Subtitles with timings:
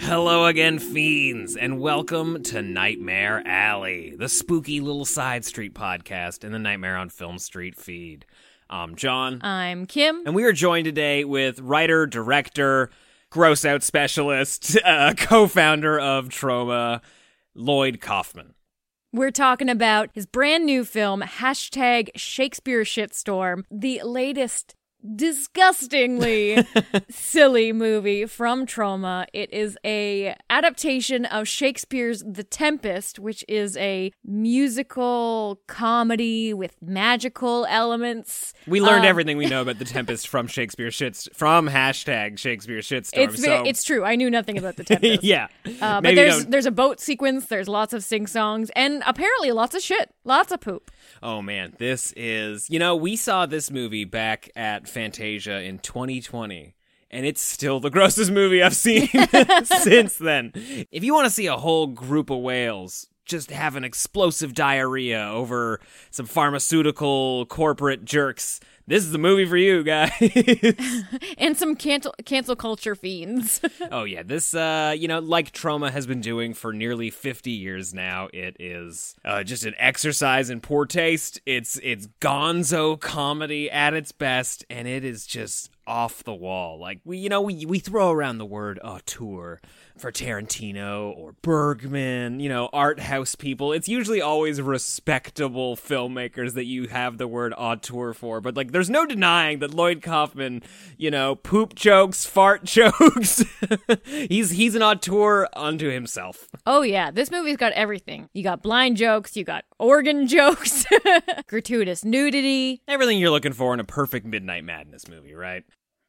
[0.00, 6.52] Hello again, fiends, and welcome to Nightmare Alley, the spooky little side street podcast in
[6.52, 8.26] the Nightmare on Film Street feed.
[8.70, 10.22] I'm John, I'm Kim.
[10.26, 12.90] and we are joined today with writer, director,
[13.30, 17.00] gross out specialist, uh, co founder of Troma,
[17.54, 18.54] Lloyd Kaufman.
[19.12, 24.74] We're talking about his brand new film, hashtag Shakespeare Shitstorm, the latest
[25.14, 26.64] disgustingly
[27.10, 29.26] silly movie from Troma.
[29.32, 37.66] It is a adaptation of Shakespeare's The Tempest, which is a musical comedy with magical
[37.68, 38.52] elements.
[38.66, 42.78] We learned Um, everything we know about the Tempest from Shakespeare shits from hashtag Shakespeare
[42.80, 43.18] Shitstorm.
[43.34, 44.04] It's so it's true.
[44.04, 45.22] I knew nothing about The Tempest.
[45.22, 45.48] yeah,
[45.80, 47.46] Uh, but there's don't- there's a boat sequence.
[47.46, 50.90] There's lots of sing songs, and apparently lots of shit, lots of poop.
[51.22, 56.74] Oh man, this is you know we saw this movie back at Fantasia in 2020.
[57.10, 59.08] And it's still the grossest movie I've seen
[59.64, 60.52] since then.
[60.90, 65.28] If you want to see a whole group of whales just have an explosive diarrhea
[65.28, 65.80] over
[66.10, 70.12] some pharmaceutical corporate jerks, this is the movie for you guys.
[71.38, 73.60] and some cancel cancel culture fiends.
[73.90, 77.92] oh yeah, this uh, you know, like Troma has been doing for nearly 50 years
[77.92, 78.28] now.
[78.32, 81.40] It is uh, just an exercise in poor taste.
[81.46, 86.78] It's it's gonzo comedy at its best, and it is just off the wall.
[86.78, 89.60] Like we, you know, we we throw around the word auteur
[89.98, 93.72] for Tarantino or Bergman, you know, art house people.
[93.72, 98.40] It's usually always respectable filmmakers that you have the word auteur for.
[98.40, 100.62] But like, there's no denying that Lloyd Kaufman,
[100.96, 103.44] you know, poop jokes, fart jokes.
[104.04, 106.48] he's he's an auteur unto himself.
[106.66, 108.28] oh yeah, this movie's got everything.
[108.34, 110.84] You got blind jokes, you got organ jokes,
[111.46, 112.82] gratuitous nudity.
[112.86, 115.64] Everything you're looking for in a perfect Midnight Madness movie, right?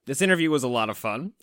[0.05, 1.33] This interview was a lot of fun.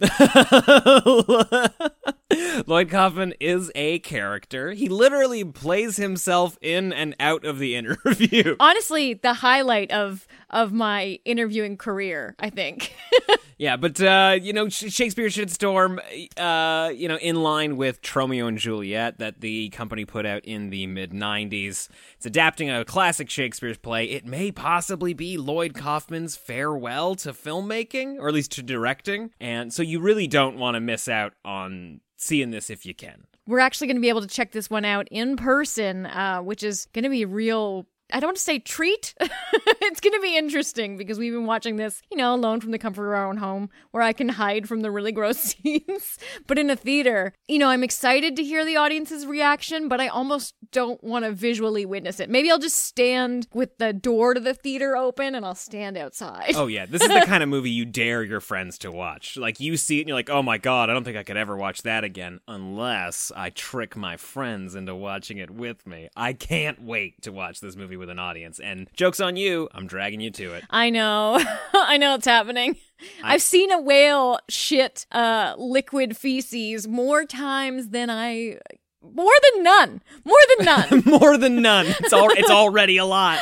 [2.66, 4.72] Lloyd Kaufman is a character.
[4.72, 8.56] He literally plays himself in and out of the interview.
[8.60, 12.94] Honestly, the highlight of of my interviewing career, I think.
[13.58, 15.98] Yeah, but uh, you know, Sh- Shakespeare Shitstorm,
[16.36, 20.70] uh, you know, in line with Tromeo and Juliet that the company put out in
[20.70, 21.88] the mid '90s.
[22.16, 24.06] It's adapting a classic Shakespeare play.
[24.06, 29.72] It may possibly be Lloyd Kaufman's farewell to filmmaking, or at least to directing, and
[29.72, 33.24] so you really don't want to miss out on seeing this if you can.
[33.46, 36.62] We're actually going to be able to check this one out in person, uh, which
[36.62, 37.86] is going to be real.
[38.14, 39.12] I don't want to say treat.
[39.20, 42.78] it's going to be interesting because we've been watching this, you know, alone from the
[42.78, 46.16] comfort of our own home where I can hide from the really gross scenes.
[46.46, 50.06] but in a theater, you know, I'm excited to hear the audience's reaction, but I
[50.06, 52.30] almost don't want to visually witness it.
[52.30, 56.52] Maybe I'll just stand with the door to the theater open and I'll stand outside.
[56.54, 59.36] Oh yeah, this is the kind of movie you dare your friends to watch.
[59.36, 61.36] Like you see it and you're like, "Oh my god, I don't think I could
[61.36, 66.32] ever watch that again unless I trick my friends into watching it with me." I
[66.32, 68.58] can't wait to watch this movie with an audience.
[68.60, 70.64] And jokes on you, I'm dragging you to it.
[70.70, 71.42] I know.
[71.74, 72.76] I know it's happening.
[73.22, 78.58] I've seen a whale shit uh liquid feces more times than I
[79.02, 80.02] more than none.
[80.24, 81.02] More than none.
[81.20, 81.86] More than none.
[81.86, 83.40] It's all it's already a lot.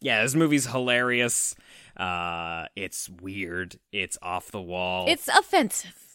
[0.00, 1.56] yeah, this movie's hilarious.
[1.96, 3.78] Uh it's weird.
[3.92, 5.06] It's off the wall.
[5.08, 6.07] it's offensive.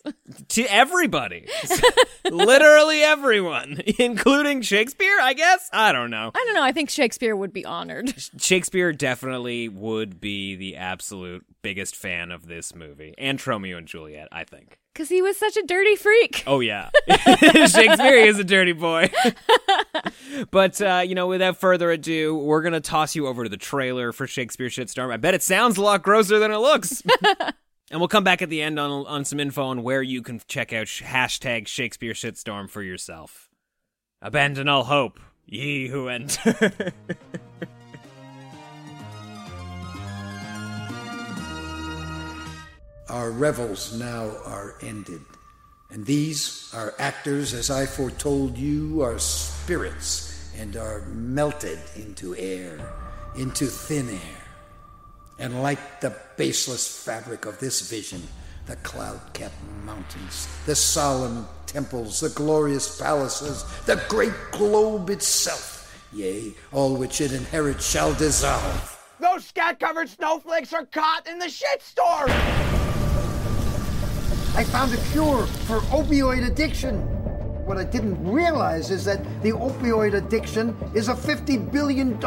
[0.49, 1.47] To everybody.
[2.31, 5.69] Literally everyone, including Shakespeare, I guess.
[5.71, 6.31] I don't know.
[6.33, 6.63] I don't know.
[6.63, 8.13] I think Shakespeare would be honored.
[8.39, 14.27] Shakespeare definitely would be the absolute biggest fan of this movie and Romeo and Juliet,
[14.31, 14.77] I think.
[14.93, 16.43] Because he was such a dirty freak.
[16.45, 16.89] Oh, yeah.
[17.09, 19.09] Shakespeare is a dirty boy.
[20.51, 23.57] but, uh, you know, without further ado, we're going to toss you over to the
[23.57, 25.11] trailer for Shakespeare Shitstorm.
[25.11, 27.01] I bet it sounds a lot grosser than it looks.
[27.93, 30.41] And we'll come back at the end on, on some info on where you can
[30.47, 33.51] check out sh- hashtag Shakespeare Shitstorm for yourself.
[34.19, 36.81] Abandon all hope, ye who enter.
[43.09, 45.21] Our revels now are ended,
[45.91, 52.91] and these, our actors, as I foretold you, are spirits and are melted into air,
[53.37, 54.42] into thin air.
[55.43, 58.23] And like the baseless fabric of this vision,
[58.65, 66.53] the cloud capped mountains, the solemn temples, the glorious palaces, the great globe itself, yea,
[66.71, 68.97] all which it inherits shall dissolve.
[69.19, 72.29] Those scat covered snowflakes are caught in the shitstorm!
[74.55, 77.01] I found a cure for opioid addiction.
[77.65, 82.17] What I didn't realize is that the opioid addiction is a $50 billion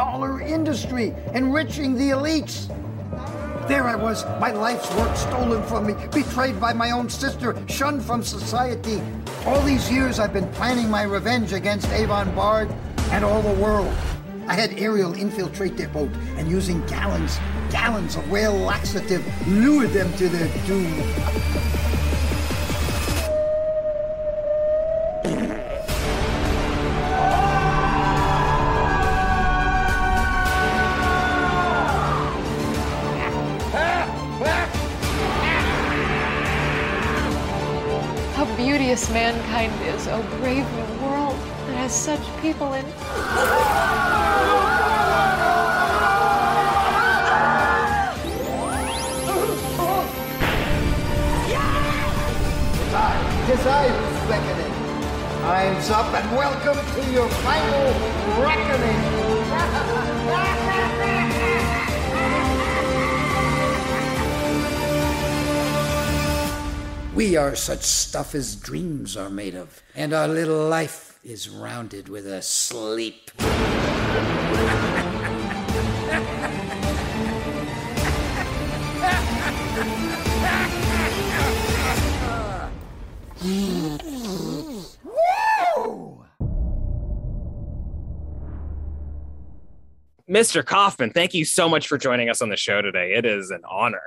[0.47, 2.71] industry, enriching the elites.
[3.67, 8.01] There I was, my life's work stolen from me, betrayed by my own sister, shunned
[8.01, 9.01] from society.
[9.45, 12.73] All these years I've been planning my revenge against Avon Bard
[13.11, 13.93] and all the world.
[14.47, 20.13] I had Ariel infiltrate their boat and using gallons, gallons of whale laxative, lured them
[20.13, 21.96] to their doom.
[38.87, 41.35] Beauteous mankind is, O brave new world
[41.67, 42.85] that has such people in.
[53.45, 54.73] Tis I who's beckoning.
[55.41, 59.26] Time's up and welcome to your final reckoning.
[67.17, 72.07] We are such stuff as dreams are made of, and our little life is rounded
[72.07, 73.31] with a sleep.
[90.29, 90.63] Mr.
[90.63, 93.15] Kaufman, thank you so much for joining us on the show today.
[93.15, 94.03] It is an honor.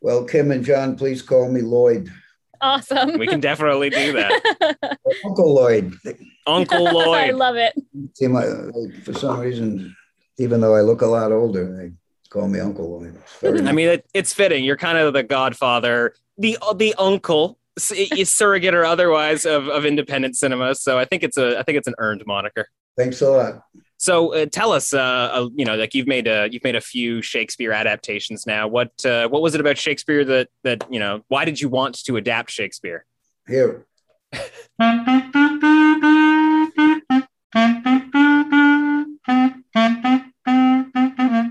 [0.00, 2.10] Well, Kim and John, please call me Lloyd.
[2.60, 3.18] Awesome.
[3.18, 4.98] We can definitely do that.
[5.24, 5.94] Uncle Lloyd.
[6.46, 7.18] Uncle Lloyd.
[7.18, 7.74] I love it.
[8.14, 8.44] See, my,
[9.04, 9.94] for some reason,
[10.38, 11.92] even though I look a lot older, they
[12.30, 13.16] call me Uncle Lloyd.
[13.66, 14.64] I mean, it, it's fitting.
[14.64, 20.36] You're kind of the godfather, the uh, the uncle, surrogate or otherwise, of, of independent
[20.36, 20.74] cinema.
[20.74, 22.68] So I think it's a I think it's an earned moniker.
[22.96, 23.62] Thanks a lot.
[23.98, 26.80] So uh, tell us, uh, uh, you know, like you've made a you've made a
[26.80, 28.68] few Shakespeare adaptations now.
[28.68, 31.24] What uh, what was it about Shakespeare that that you know?
[31.28, 33.04] Why did you want to adapt Shakespeare?
[33.46, 33.86] Here.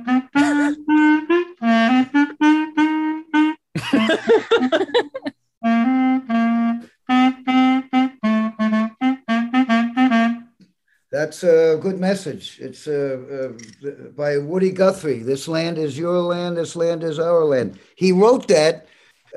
[11.27, 12.57] That's a good message.
[12.61, 13.51] It's uh,
[13.85, 15.23] uh, by Woody Guthrie.
[15.23, 16.55] This land is your land.
[16.55, 17.79] This land is our land.
[17.97, 18.87] He wrote that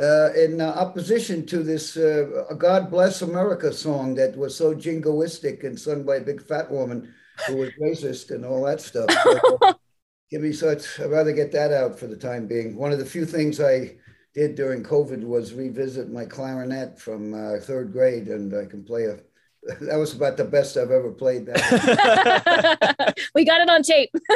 [0.00, 5.76] uh, in opposition to this uh, "God Bless America" song that was so jingoistic and
[5.76, 7.12] sung by a big fat woman
[7.48, 9.10] who was racist and all that stuff.
[9.24, 9.58] So,
[10.30, 11.00] give me such.
[11.00, 12.76] I'd rather get that out for the time being.
[12.76, 13.96] One of the few things I
[14.32, 19.06] did during COVID was revisit my clarinet from uh, third grade, and I can play
[19.06, 19.18] a
[19.80, 23.04] that was about the best I've ever played that.
[23.34, 24.10] we got it on tape.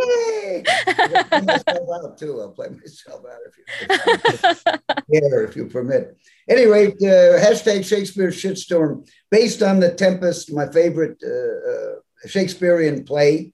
[0.00, 0.64] Yay!
[0.66, 2.40] I'll play myself out too.
[2.40, 6.16] I'll play myself out if you, yeah, if you permit.
[6.48, 13.52] Anyway, uh, hashtag Shakespeare shitstorm, based on the Tempest, my favorite uh, uh, Shakespearean play.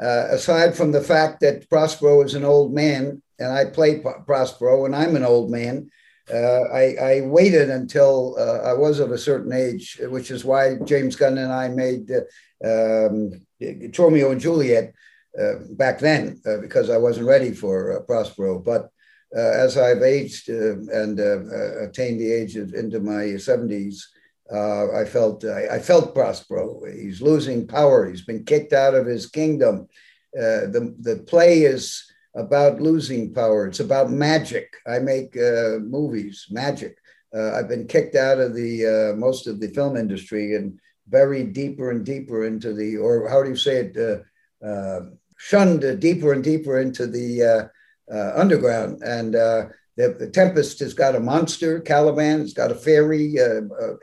[0.00, 4.84] Uh, aside from the fact that Prospero is an old man, and I play Prospero,
[4.84, 5.90] and I'm an old man.
[6.32, 10.76] Uh, I, I, waited until uh, I was of a certain age, which is why
[10.84, 14.92] James Gunn and I made uh, um, Tromeo and Juliet
[15.40, 18.58] uh, back then, uh, because I wasn't ready for uh, Prospero.
[18.58, 18.90] But
[19.34, 24.02] as I've aged and attained the age of into my 70s,
[24.50, 26.82] I felt I, I, felt Prospero.
[26.90, 28.08] He's losing power.
[28.08, 29.88] He's been kicked out of his kingdom.
[30.32, 33.66] the the play is about losing power.
[33.66, 34.76] It's about magic.
[34.86, 36.98] I make uh, movies, magic.
[37.34, 41.52] Uh, I've been kicked out of the uh, most of the film industry and buried
[41.52, 45.00] deeper and deeper into the, or how do you say it, uh, uh,
[45.36, 47.70] shunned deeper and deeper into the
[48.12, 49.02] uh, underground.
[49.02, 52.40] And the, the, Tempest has got a monster, Caliban.
[52.40, 53.36] It's got a fairy,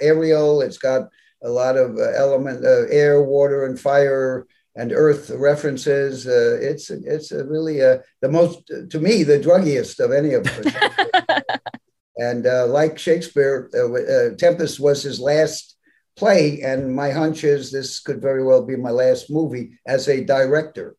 [0.02, 0.62] Ariel.
[0.62, 1.10] It's got
[1.44, 6.28] a lot of element, air, water, and fire and earth references.
[6.28, 11.42] Uh, it's it's really uh, the most to me the druggiest of any of them.
[12.18, 15.78] and uh, like Shakespeare, uh, uh, Tempest was his last
[16.16, 20.24] play, and my hunch is this could very well be my last movie as a
[20.24, 20.96] director.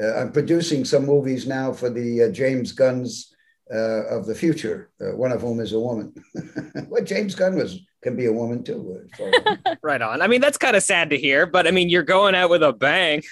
[0.00, 3.34] Uh, I'm producing some movies now for the James Gunn's
[3.70, 6.12] of the future, one of whom is a woman.
[6.88, 9.06] well, James Gunn was can be a woman too.
[9.16, 9.30] So
[9.82, 10.22] Right on.
[10.22, 12.62] I mean, that's kind of sad to hear, but I mean, you're going out with
[12.62, 13.22] a bang.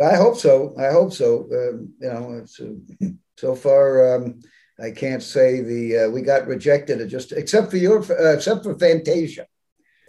[0.00, 0.74] I hope so.
[0.78, 1.48] I hope so.
[1.52, 3.06] Um, you know, it's, uh,
[3.36, 4.40] so far um,
[4.80, 8.76] I can't say the uh, we got rejected just except for your uh, except for
[8.78, 9.46] Fantasia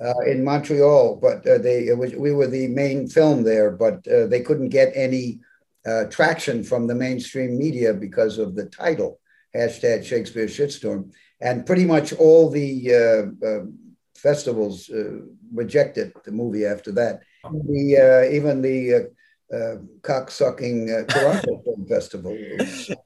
[0.04, 4.08] uh, in Montreal, but uh, they it was, we were the main film there, but
[4.08, 5.40] uh, they couldn't get any
[5.86, 9.20] uh, traction from the mainstream media because of the title
[9.56, 13.72] hashtag Shakespeare shitstorm, and pretty much all the
[14.26, 14.90] festivals
[15.54, 17.22] rejected the movie after that.
[17.44, 19.12] The even the
[19.54, 22.38] uh, cocksucking uh, Toronto Film Festival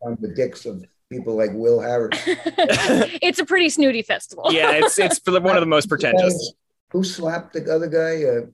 [0.02, 2.18] on the dicks of people like Will Harris.
[2.26, 4.46] it's a pretty snooty festival.
[4.52, 6.54] yeah, it's it's one of the most pretentious.
[6.92, 8.24] Who slapped the other guy?
[8.24, 8.50] Uh,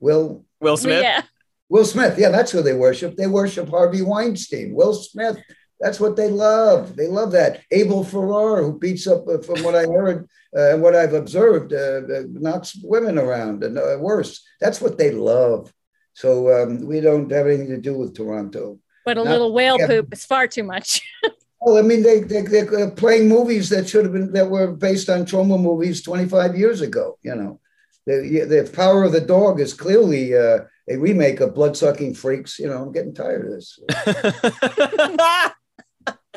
[0.00, 1.02] Will Will Smith.
[1.02, 1.22] Yeah.
[1.68, 2.18] Will Smith.
[2.18, 3.16] Yeah, that's who they worship.
[3.16, 4.74] They worship Harvey Weinstein.
[4.74, 5.38] Will Smith.
[5.80, 6.94] That's what they love.
[6.94, 7.62] They love that.
[7.70, 11.72] Abel Ferrara, who beats up, uh, from what I heard uh, and what I've observed,
[11.72, 14.42] uh, uh, knocks women around and worse.
[14.60, 15.72] That's what they love.
[16.14, 18.78] So um, we don't have anything to do with Toronto.
[19.04, 19.86] But a Not, little whale yeah.
[19.86, 21.00] poop is far too much.
[21.60, 25.08] well, I mean, they, they, they're playing movies that should have been, that were based
[25.08, 27.60] on Troma movies 25 years ago, you know.
[28.06, 32.58] The, the power of the dog is clearly uh, a remake of Bloodsucking Freaks.
[32.58, 33.78] You know, I'm getting tired of this.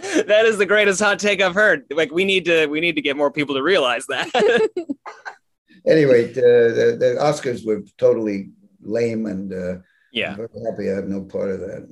[0.28, 1.86] that is the greatest hot take I've heard.
[1.90, 4.30] Like we need to we need to get more people to realize that.
[5.88, 8.50] anyway, the, the, the Oscars were totally
[8.82, 9.82] lame and uh,
[10.12, 11.88] yeah, I'm very happy I have no part of that.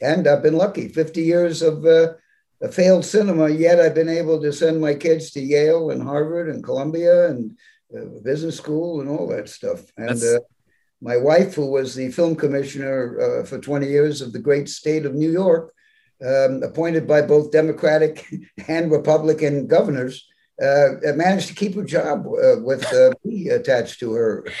[0.00, 2.14] And I've been lucky, 50 years of uh,
[2.62, 6.48] a failed cinema, yet I've been able to send my kids to Yale and Harvard
[6.48, 7.56] and Columbia and
[7.94, 9.82] uh, business school and all that stuff.
[9.98, 10.40] And uh,
[11.02, 15.04] my wife, who was the film commissioner uh, for 20 years of the great state
[15.04, 15.73] of New York,
[16.24, 18.26] um, appointed by both Democratic
[18.68, 20.26] and Republican governors,
[20.62, 24.46] uh, managed to keep her job uh, with uh, me attached to her.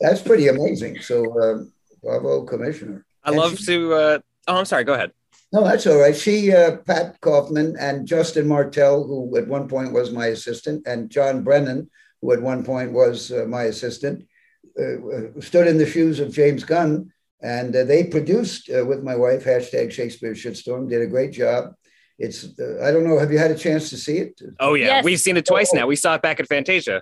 [0.00, 1.00] That's pretty amazing.
[1.00, 3.04] So, um, bravo, Commissioner.
[3.24, 3.94] I and love she, to.
[3.94, 4.84] Uh, oh, I'm sorry.
[4.84, 5.12] Go ahead.
[5.52, 6.16] No, that's all right.
[6.16, 11.10] She, uh, Pat Kaufman, and Justin Martell, who at one point was my assistant, and
[11.10, 11.90] John Brennan,
[12.22, 14.26] who at one point was uh, my assistant,
[15.40, 17.12] stood in the shoes of James Gunn.
[17.42, 21.74] And they produced with my wife, hashtag Shakespeare Shitstorm, did a great job
[22.20, 23.18] it's uh, I don't know.
[23.18, 24.40] Have you had a chance to see it?
[24.60, 25.04] Oh yeah, yes.
[25.04, 25.86] we've seen it twice now.
[25.86, 27.00] We saw it back at Fantasia.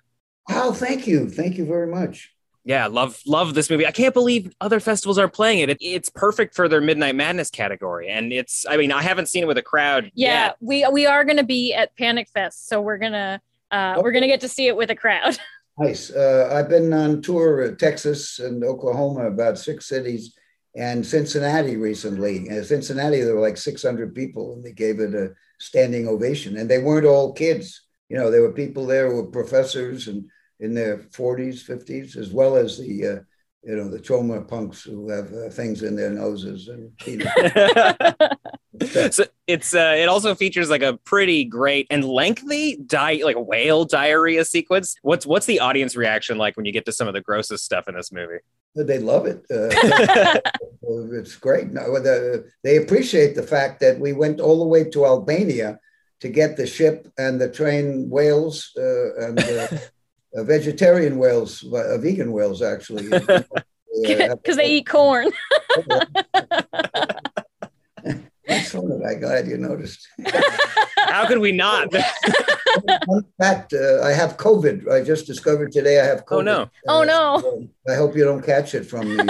[0.48, 2.32] Oh, thank you, thank you very much.
[2.64, 3.84] Yeah, love love this movie.
[3.84, 5.70] I can't believe other festivals are playing it.
[5.70, 5.78] it.
[5.80, 8.64] It's perfect for their Midnight Madness category, and it's.
[8.68, 10.12] I mean, I haven't seen it with a crowd.
[10.14, 10.56] Yeah, yet.
[10.60, 13.40] we we are going to be at Panic Fest, so we're gonna
[13.72, 14.02] uh, okay.
[14.02, 15.36] we're gonna get to see it with a crowd.
[15.78, 16.10] nice.
[16.10, 20.34] Uh, I've been on tour at Texas and Oklahoma, about six cities
[20.76, 22.48] and Cincinnati recently.
[22.48, 26.56] In Cincinnati, there were like 600 people, and they gave it a standing ovation.
[26.56, 27.82] And they weren't all kids.
[28.08, 30.24] You know, there were people there who were professors and
[30.60, 33.20] in their 40s, 50s, as well as the uh,
[33.62, 38.28] you know the Troma punks who have uh, things in their noses and you know.
[39.10, 43.84] so it's uh, it also features like a pretty great and lengthy di- like whale
[43.84, 44.96] diarrhea sequence.
[45.02, 47.88] What's what's the audience reaction like when you get to some of the grossest stuff
[47.88, 48.38] in this movie?
[48.74, 49.44] They love it.
[49.50, 50.38] Uh,
[51.12, 51.72] it's great.
[51.72, 55.80] No, the, they appreciate the fact that we went all the way to albania
[56.20, 59.68] to get the ship and the train whales uh, and uh,
[60.36, 63.08] uh, vegetarian whales, uh, vegan whales, actually.
[63.08, 65.30] Because they eat corn.
[68.48, 69.04] That's funny.
[69.06, 70.08] I'm glad you noticed.
[70.96, 71.94] How could we not?
[73.08, 74.90] In fact, uh, I have COVID.
[74.90, 76.38] I just discovered today I have COVID.
[76.38, 76.62] Oh, no.
[76.62, 77.68] Uh, oh, no.
[77.92, 79.24] I hope you don't catch it from me.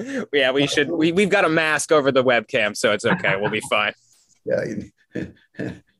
[0.32, 0.90] yeah, we should.
[0.90, 3.36] We, we've got a mask over the webcam, so it's okay.
[3.36, 3.92] We'll be fine.
[4.44, 4.64] Yeah.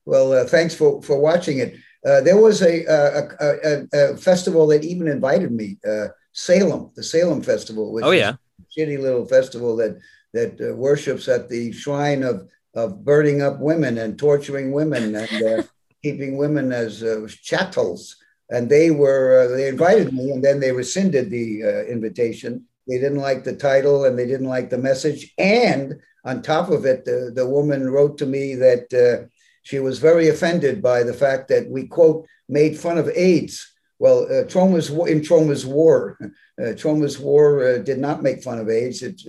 [0.05, 1.77] Well, uh, thanks for, for watching it.
[2.07, 7.03] Uh, there was a, a, a, a, festival that even invited me, uh, Salem, the
[7.03, 7.93] Salem Festival.
[7.93, 8.37] Which oh yeah,
[8.77, 10.01] shitty little festival that
[10.33, 15.43] that uh, worships at the shrine of of burning up women and torturing women and
[15.43, 15.63] uh,
[16.03, 18.17] keeping women as uh, chattels.
[18.49, 22.65] And they were they invited me, and then they rescinded the invitation.
[22.89, 25.33] They didn't like the title, and they didn't like the message.
[25.39, 29.29] And on top of it, the, the woman wrote to me that
[29.63, 33.70] she was very offended by the fact that we, quote, made fun of AIDS.
[34.01, 38.71] Well, uh, Troma's in Troma's war, uh, Troma's war uh, did not make fun of
[38.71, 39.03] AIDS.
[39.03, 39.21] It,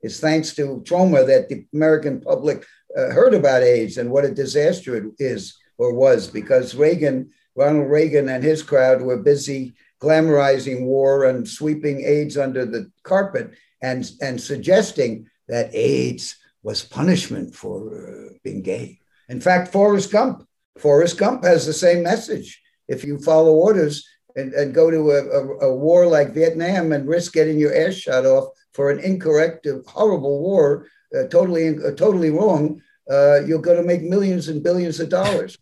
[0.00, 2.64] it's thanks to Troma that the American public
[2.96, 7.90] uh, heard about AIDS and what a disaster it is or was, because Reagan, Ronald
[7.90, 13.50] Reagan, and his crowd were busy glamorizing war and sweeping AIDS under the carpet
[13.82, 19.00] and and suggesting that AIDS was punishment for uh, being gay.
[19.28, 20.46] In fact, Forrest Gump
[20.78, 22.60] Forrest Gump has the same message.
[22.86, 27.08] If you follow orders and, and go to a, a, a war like Vietnam and
[27.08, 32.30] risk getting your ass shot off for an incorrect, horrible war, uh, totally, uh, totally
[32.30, 35.58] wrong, uh, you're going to make millions and billions of dollars.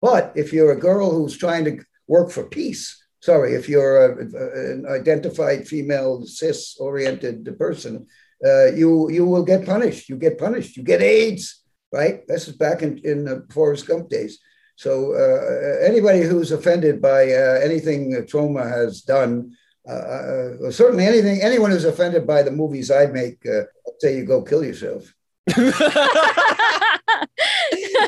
[0.00, 4.72] But if you're a girl who's trying to work for peace, sorry, if you're a,
[4.72, 8.06] an identified female cis-oriented person,
[8.44, 10.08] uh, you you will get punished.
[10.08, 10.76] You get punished.
[10.76, 12.26] You get AIDS, right?
[12.28, 14.38] This is back in in the Forrest Gump days.
[14.76, 19.54] So uh, anybody who's offended by uh, anything Troma has done,
[19.88, 24.16] uh, uh, certainly anything, anyone who's offended by the movies I make, uh, I'd say
[24.16, 25.14] you go kill yourself.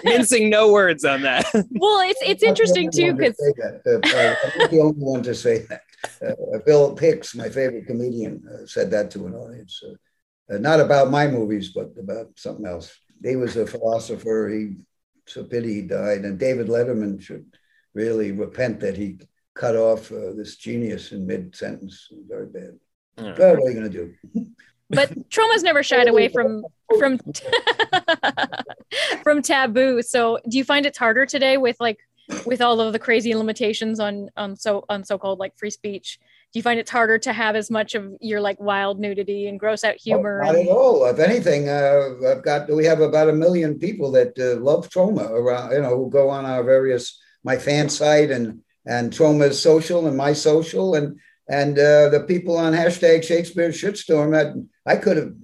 [0.04, 1.44] Mincing no words on that.
[1.70, 5.82] well, it's it's interesting too because uh, I'm the only one to say that.
[6.22, 9.82] Uh, Bill Hicks, my favorite comedian, uh, said that to an audience.
[10.48, 12.98] not about my movies, but about something else.
[13.22, 14.48] He was a philosopher.
[14.48, 14.76] He
[15.26, 16.24] it's a pity he died.
[16.24, 17.46] And David Letterman should
[17.94, 19.18] really repent that he
[19.54, 22.08] cut off uh, this genius in mid sentence.
[22.28, 22.78] Very bad.
[23.18, 24.46] Well, what are you going to do?
[24.90, 26.64] but Troma's never shied away from
[26.98, 27.18] from
[29.22, 30.02] from taboo.
[30.02, 31.98] So, do you find it's harder today with like
[32.44, 36.20] with all of the crazy limitations on on so on so-called like free speech?
[36.56, 39.60] Do you find it's harder to have as much of your like wild nudity and
[39.60, 40.40] gross out humor?
[40.42, 40.66] not and...
[40.66, 41.04] at all.
[41.04, 45.28] If anything, uh, I've got we have about a million people that uh, love Troma
[45.28, 45.72] around.
[45.72, 50.16] You know, who go on our various my fan site and and Troma's social and
[50.16, 54.32] my social and and uh, the people on hashtag Shakespeare shitstorm.
[54.32, 54.54] That
[54.86, 55.34] I could have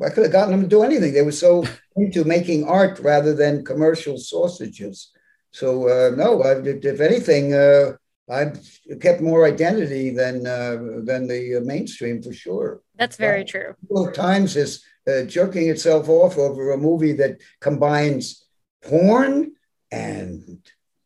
[0.00, 1.12] I could have gotten them to do anything.
[1.12, 1.64] They were so
[1.96, 5.10] into making art rather than commercial sausages.
[5.50, 7.94] So uh, no, I, if anything, uh,
[8.28, 8.58] I've
[9.00, 12.82] kept more identity than uh, than the mainstream for sure.
[12.96, 13.74] That's very true.
[13.88, 18.44] New York Times is uh, jerking itself off over a movie that combines
[18.82, 19.52] porn
[19.92, 20.60] and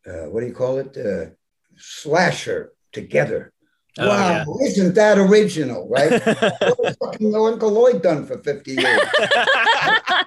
[0.06, 1.30] uh, what do you call it, uh,
[1.76, 3.52] slasher together.
[3.98, 4.66] Oh, wow, yeah.
[4.66, 6.24] isn't that original, right?
[6.78, 8.84] what fucking Uncle Lloyd done for 50 years?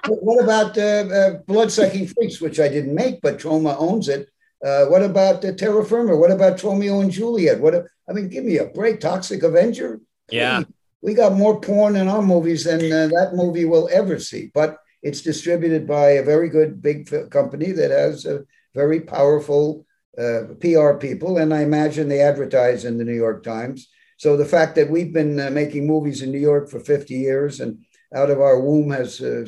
[0.06, 4.28] what about uh, uh, Blood Sucking Freaks, which I didn't make, but Troma owns it?
[4.64, 6.16] Uh, what about uh, Terra Firma?
[6.16, 7.60] What about Tromeo and Juliet?
[7.60, 7.74] What?
[8.08, 9.00] I mean, give me a break.
[9.00, 10.00] Toxic Avenger.
[10.30, 10.64] Yeah,
[11.02, 14.50] we got more porn in our movies than uh, that movie will ever see.
[14.54, 19.84] But it's distributed by a very good big company that has a very powerful
[20.18, 23.88] uh, PR people, and I imagine they advertise in the New York Times.
[24.16, 27.60] So the fact that we've been uh, making movies in New York for 50 years,
[27.60, 29.44] and out of our womb has uh,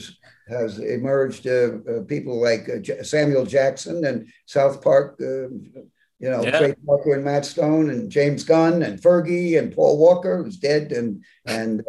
[0.48, 6.59] has emerged uh, uh, people like uh, Samuel Jackson and South Park, you know, yeah.
[6.59, 10.92] Trey Parker and Matt Stone and James Gunn and Fergie and Paul Walker, who's dead,
[10.92, 11.85] and and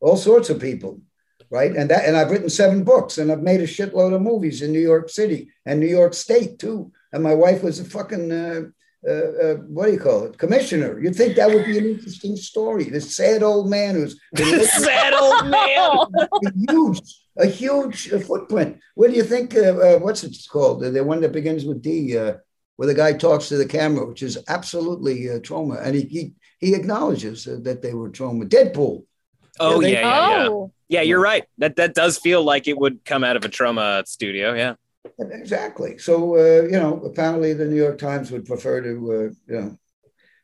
[0.00, 1.00] all sorts of people,
[1.50, 1.74] right?
[1.74, 4.70] And that and I've written seven books and I've made a shitload of movies in
[4.70, 6.92] New York City and New York State too.
[7.12, 8.62] And my wife was a fucking uh,
[9.08, 10.98] uh, what do you call it, commissioner.
[10.98, 12.84] You'd think that would be an interesting story.
[12.84, 15.98] This sad old man who's this sad old man,
[16.68, 17.00] huge,
[17.36, 18.80] a huge uh, footprint.
[18.94, 19.56] What do you think?
[19.56, 20.82] Uh, uh, what's it called?
[20.82, 22.34] The one that begins with D, uh,
[22.76, 25.82] where the guy talks to the camera, which is absolutely Troma.
[25.82, 28.48] and he he, he acknowledges that they were Troma.
[28.48, 29.04] Deadpool.
[29.60, 30.72] Oh yeah, they, yeah, yeah, oh.
[30.88, 31.02] yeah.
[31.02, 31.44] You're right.
[31.58, 34.54] That that does feel like it would come out of a Troma studio.
[34.54, 34.74] Yeah.
[35.18, 35.98] Exactly.
[35.98, 39.78] So uh, you know, apparently the New York Times would prefer to uh, you know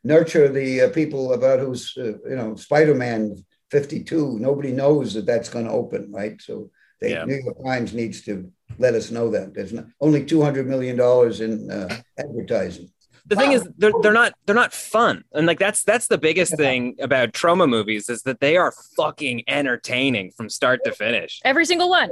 [0.03, 4.39] nurture the uh, people about who's uh, you know Spider-Man 52.
[4.39, 6.39] Nobody knows that that's going to open, right?
[6.41, 6.69] So
[7.01, 7.25] the yeah.
[7.25, 11.41] New York Times needs to let us know that there's not, only 200 million dollars
[11.41, 12.89] in uh, advertising.
[13.25, 16.57] The thing is, they're they're not they're not fun, and like that's that's the biggest
[16.57, 21.39] thing about Troma movies is that they are fucking entertaining from start to finish.
[21.45, 22.09] Every single one.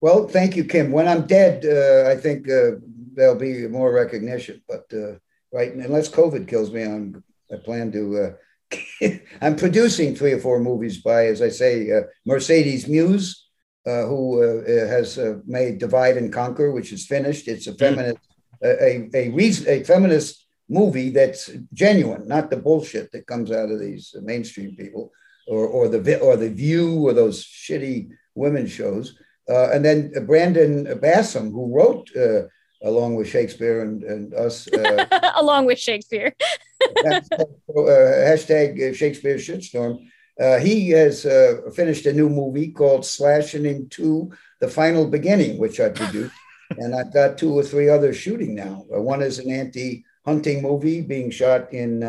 [0.00, 0.92] Well, thank you, Kim.
[0.92, 2.80] When I'm dead, uh, I think uh,
[3.12, 4.62] there'll be more recognition.
[4.66, 5.18] But uh,
[5.52, 8.18] right, unless COVID kills me, I'm I plan to.
[8.18, 9.08] Uh,
[9.42, 13.49] I'm producing three or four movies by, as I say, uh, Mercedes Muse,
[13.90, 14.22] uh, who
[14.66, 17.48] has made Divide and Conquer, which is finished.
[17.48, 18.18] It's a feminist,
[18.62, 23.80] a a, reason, a feminist movie that's genuine, not the bullshit that comes out of
[23.80, 25.12] these mainstream people,
[25.46, 29.18] or or the or the View or those shitty women shows.
[29.48, 32.42] Uh, and then Brandon Bassam, who wrote uh,
[32.82, 34.68] along with Shakespeare and, and us.
[34.72, 36.34] Uh, along with Shakespeare.
[36.96, 40.06] hashtag Shakespeare shitstorm.
[40.40, 45.80] Uh, he has uh, finished a new movie called Slashing Into the Final Beginning, which
[45.80, 46.34] I produced.
[46.78, 48.84] and I've got two or three others shooting now.
[48.94, 52.00] Uh, one is an anti hunting movie being shot in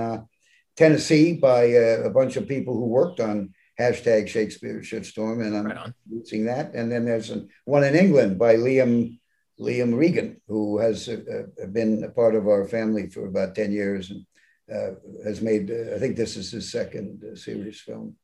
[0.77, 5.93] Tennessee by a bunch of people who worked on hashtag Shakespeare shitstorm, and I'm right
[6.09, 6.73] using that.
[6.73, 7.31] And then there's
[7.65, 9.17] one in England by Liam
[9.59, 11.17] Liam Regan, who has uh,
[11.61, 14.25] uh, been a part of our family for about 10 years and
[14.73, 14.91] uh,
[15.25, 18.15] has made, uh, I think this is his second uh, series film.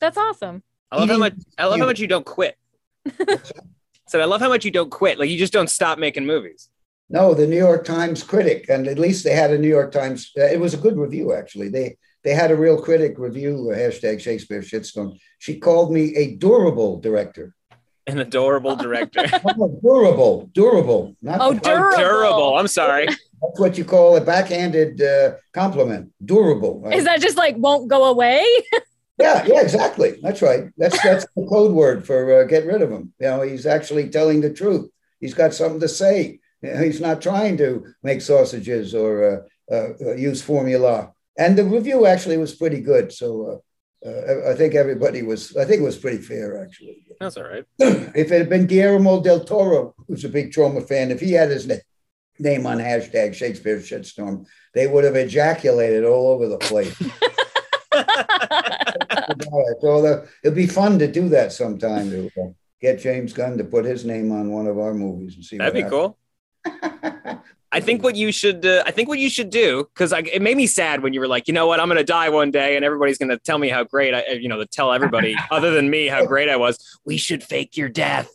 [0.00, 0.62] That's awesome.
[0.90, 2.56] I love how much I love how much you don't quit.
[4.08, 5.18] so I love how much you don't quit.
[5.18, 6.70] Like you just don't stop making movies.
[7.10, 10.30] No, the New York Times critic, and at least they had a New York Times.
[10.38, 11.68] Uh, it was a good review, actually.
[11.68, 13.70] They they had a real critic review.
[13.72, 15.18] Uh, hashtag Shakespeare shitstorm.
[15.38, 17.54] She called me a durable director.
[18.06, 19.24] An adorable director.
[19.44, 21.16] Oh, durable, durable.
[21.20, 21.88] Not Oh, Durable.
[21.92, 22.56] Oh, durable.
[22.58, 23.06] I'm sorry.
[23.42, 26.12] That's what you call a backhanded uh, compliment.
[26.24, 26.80] Durable.
[26.80, 26.94] right?
[26.94, 28.44] Is that just like won't go away?
[29.20, 30.16] Yeah, yeah, exactly.
[30.22, 30.70] That's right.
[30.76, 33.12] That's that's the code word for uh, get rid of him.
[33.18, 34.88] You know, he's actually telling the truth.
[35.18, 36.38] He's got something to say.
[36.62, 41.12] You know, he's not trying to make sausages or uh, uh, uh, use formula.
[41.36, 43.12] And the review actually was pretty good.
[43.12, 43.60] So
[44.06, 45.56] uh, uh, I think everybody was.
[45.56, 47.04] I think it was pretty fair actually.
[47.20, 47.64] That's all right.
[47.80, 51.50] if it had been Guillermo del Toro, who's a big Troma fan, if he had
[51.50, 51.74] his na-
[52.38, 56.96] name on hashtag Shakespeare shitstorm, they would have ejaculated all over the place.
[59.80, 62.48] so it'll be fun to do that sometime to uh,
[62.80, 65.58] get James Gunn to put his name on one of our movies and see.
[65.58, 66.18] That'd be what cool.
[67.70, 70.56] I think what you should uh, I think what you should do because it made
[70.56, 72.84] me sad when you were like, you know what, I'm gonna die one day and
[72.84, 76.06] everybody's gonna tell me how great I, you know, to tell everybody other than me
[76.06, 76.78] how great I was.
[77.04, 78.30] We should fake your death.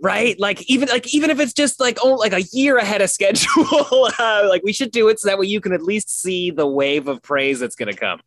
[0.00, 3.10] Right like even like even if it's just like oh like a year ahead of
[3.18, 6.50] schedule uh, like we should do it so that way you can at least see
[6.50, 8.20] the wave of praise that's going to come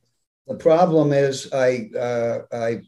[0.47, 2.81] The problem is, I uh, I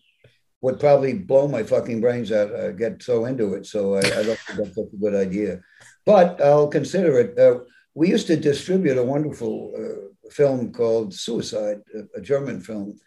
[0.62, 2.56] would probably blow my fucking brains out.
[2.56, 5.62] I get so into it, so I, I don't think that's a good idea.
[6.06, 7.38] But I'll consider it.
[7.38, 7.60] Uh,
[7.93, 13.00] we used to distribute a wonderful uh, film called Suicide, a, a German film.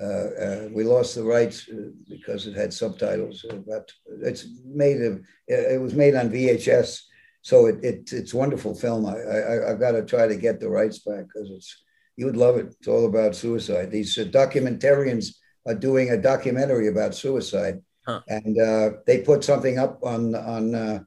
[0.00, 3.44] Uh, uh, we lost the rights uh, because it had subtitles.
[3.50, 3.90] uh, But
[4.22, 5.20] it's made of.
[5.46, 7.00] It was made on VHS,
[7.42, 9.04] so it, it it's wonderful film.
[9.04, 11.82] I, I I've got to try to get the rights back because it's
[12.16, 12.66] you would love it.
[12.78, 13.90] It's all about suicide.
[13.90, 15.34] These uh, documentarians
[15.66, 18.20] are doing a documentary about suicide, Huh.
[18.28, 21.00] and uh, they put something up on on uh,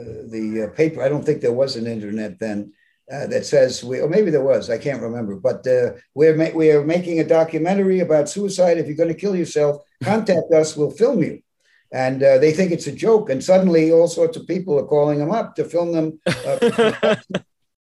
[0.00, 1.02] uh, the uh, paper.
[1.02, 2.72] I don't think there was an internet then
[3.10, 4.70] uh, that says, we, or maybe there was.
[4.70, 5.36] I can't remember.
[5.36, 8.78] But uh, we're ma- we are making a documentary about suicide.
[8.78, 10.76] If you're going to kill yourself, contact us.
[10.76, 11.42] We'll film you.
[11.92, 15.18] And uh, they think it's a joke, and suddenly all sorts of people are calling
[15.18, 16.20] them up to film them.
[16.46, 17.16] Uh,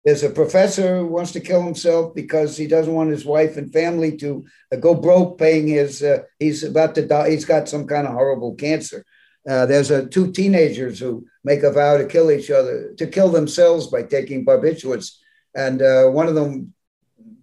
[0.04, 3.70] there's a professor who wants to kill himself because he doesn't want his wife and
[3.70, 6.02] family to uh, go broke paying his.
[6.02, 7.30] Uh, he's about to die.
[7.30, 9.04] He's got some kind of horrible cancer.
[9.48, 13.30] Uh, there's a, two teenagers who make a vow to kill each other, to kill
[13.30, 15.16] themselves by taking barbiturates,
[15.54, 16.74] and uh, one of them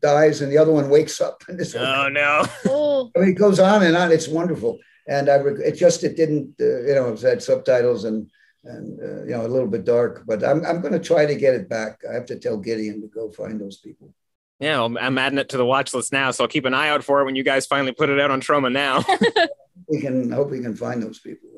[0.02, 1.44] dies, and the other one wakes up.
[1.50, 4.12] And this, oh no Oh, I mean, it goes on and on.
[4.12, 8.04] It's wonderful, and I reg- it just it didn't, uh, you know, it had subtitles
[8.06, 8.30] and
[8.66, 11.36] and uh, you know a little bit dark, but I'm I'm going to try to
[11.36, 12.02] get it back.
[12.10, 14.14] I have to tell Gideon to go find those people.
[14.60, 17.04] yeah i'm adding it to the watch list now so i'll keep an eye out
[17.04, 19.04] for it when you guys finally put it out on Troma now
[19.88, 21.50] We can hope we can find those people.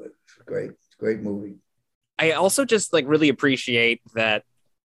[0.47, 1.57] It's great, great movie.
[2.19, 4.43] I also just like really appreciate that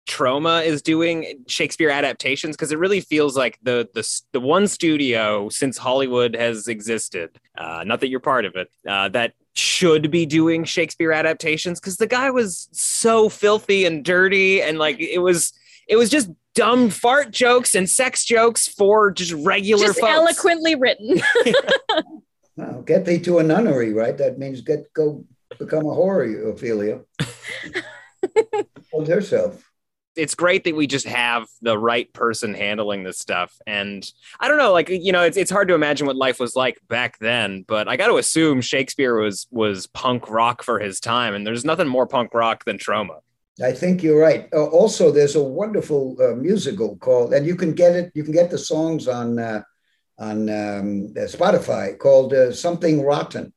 [0.10, 5.48] Troma is doing Shakespeare adaptations because it really feels like the the the one studio
[5.50, 10.26] since Hollywood has existed, uh, not that you're part of it, uh, that should be
[10.26, 15.54] doing Shakespeare adaptations because the guy was so filthy and dirty and like it was
[15.88, 20.12] it was just dumb fart jokes and sex jokes for just regular just folks.
[20.12, 21.22] eloquently written.
[22.58, 24.18] Well, get thee to a nunnery, right?
[24.18, 25.24] That means get go
[25.60, 27.02] become a whore, Ophelia.
[28.92, 29.64] Hold herself.
[30.16, 33.56] it's great that we just have the right person handling this stuff.
[33.66, 34.10] And
[34.40, 36.80] I don't know, like you know, it's it's hard to imagine what life was like
[36.88, 41.34] back then, but I got to assume Shakespeare was was punk rock for his time,
[41.34, 43.20] and there's nothing more punk rock than Troma.
[43.64, 44.48] I think you're right.
[44.54, 48.12] Uh, also, there's a wonderful uh, musical called, and you can get it.
[48.14, 49.64] You can get the songs on uh,
[50.18, 53.54] on um, uh, Spotify called uh, "Something Rotten,"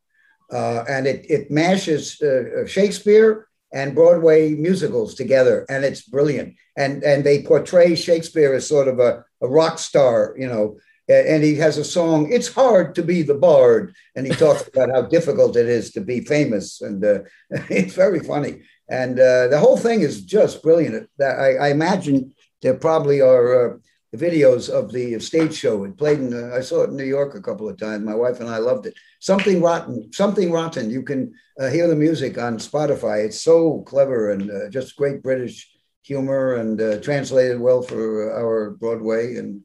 [0.52, 6.54] uh, and it it mashes uh, Shakespeare and Broadway musicals together, and it's brilliant.
[6.76, 10.78] And and they portray Shakespeare as sort of a, a rock star, you know.
[11.06, 12.32] And he has a song.
[12.32, 16.00] It's hard to be the bard, and he talks about how difficult it is to
[16.00, 17.18] be famous, and uh,
[17.68, 18.62] it's very funny.
[18.88, 21.08] And uh, the whole thing is just brilliant.
[21.20, 23.78] I, I imagine there probably are uh,
[24.16, 25.84] videos of the stage show.
[25.84, 26.32] It played in.
[26.32, 28.04] Uh, I saw it in New York a couple of times.
[28.04, 28.94] My wife and I loved it.
[29.24, 30.12] Something rotten.
[30.12, 30.90] Something rotten.
[30.90, 33.24] You can uh, hear the music on Spotify.
[33.24, 35.66] It's so clever and uh, just great British
[36.02, 39.62] humor and uh, translated well for our Broadway and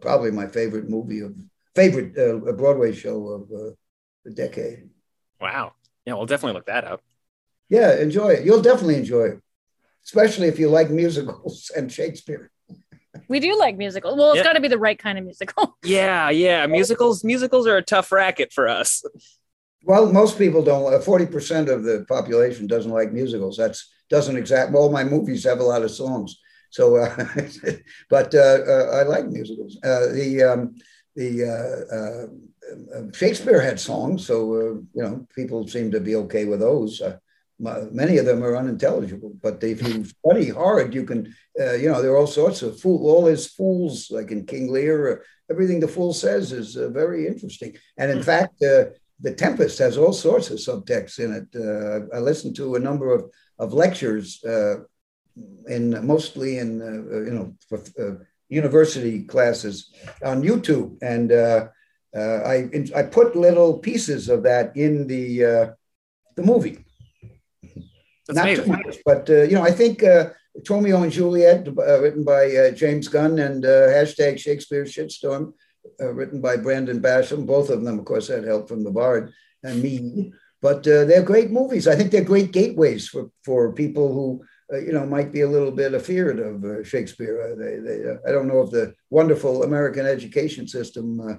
[0.00, 1.34] probably my favorite movie of
[1.74, 3.74] favorite uh, Broadway show of uh,
[4.24, 4.88] the decade.
[5.40, 5.72] Wow.
[6.06, 7.00] Yeah, we'll definitely look that up.
[7.68, 8.44] Yeah, enjoy it.
[8.44, 9.40] You'll definitely enjoy it,
[10.04, 12.52] especially if you like musicals and Shakespeare.
[13.30, 14.18] We do like musicals.
[14.18, 14.42] Well, it's Yeah.
[14.42, 15.78] got to be the right kind of musical.
[15.84, 16.66] Yeah, yeah.
[16.66, 19.02] Musicals musicals are a tough racket for us.
[19.84, 21.02] Well, most people don't.
[21.02, 23.56] Forty percent of the population doesn't like musicals.
[23.56, 24.74] That's doesn't exact.
[24.74, 26.38] All my movies have a lot of songs.
[26.70, 27.14] So, uh,
[28.10, 29.78] but uh, uh, I like musicals.
[29.82, 30.74] Uh, the um,
[31.14, 32.26] the uh, uh,
[32.98, 37.00] uh, Shakespeare had songs, so uh, you know people seem to be okay with those.
[37.60, 41.34] Many of them are unintelligible, but if you study hard, you can.
[41.60, 43.06] Uh, you know, there are all sorts of fool.
[43.06, 45.16] All his fools, like in King Lear, uh,
[45.50, 47.76] everything the fool says is uh, very interesting.
[47.98, 48.84] And in fact, uh,
[49.20, 51.48] the Tempest has all sorts of subtext in it.
[51.54, 54.76] Uh, I listened to a number of of lectures, uh,
[55.68, 56.78] in mostly in
[57.26, 59.92] you know for, uh, university classes
[60.24, 61.68] on YouTube, and uh,
[62.14, 65.66] uh, I I put little pieces of that in the uh,
[66.36, 66.84] the movie.
[68.34, 68.64] That's Not amazing.
[68.64, 70.02] too much, but uh, you know I think.
[70.02, 70.30] Uh,
[70.62, 75.52] Tromeo and Juliet, uh, written by uh, James Gunn, and uh, hashtag Shakespeare Shitstorm,
[76.00, 77.46] uh, written by Brandon Basham.
[77.46, 80.32] Both of them, of course, had help from the Bard and me.
[80.60, 81.88] But uh, they're great movies.
[81.88, 85.48] I think they're great gateways for for people who uh, you know might be a
[85.48, 87.40] little bit afeared of uh, Shakespeare.
[87.40, 91.34] Uh, they, they, uh, I don't know if the wonderful American education system uh,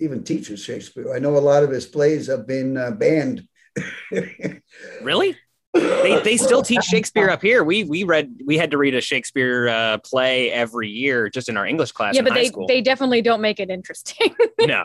[0.00, 1.12] even teaches Shakespeare.
[1.12, 3.42] I know a lot of his plays have been uh, banned.
[5.02, 5.36] Really?
[5.74, 7.64] They, they still teach Shakespeare up here.
[7.64, 11.56] We we read we had to read a Shakespeare uh, play every year just in
[11.56, 12.66] our English class yeah, in but high they school.
[12.66, 14.34] they definitely don't make it interesting.
[14.60, 14.84] no.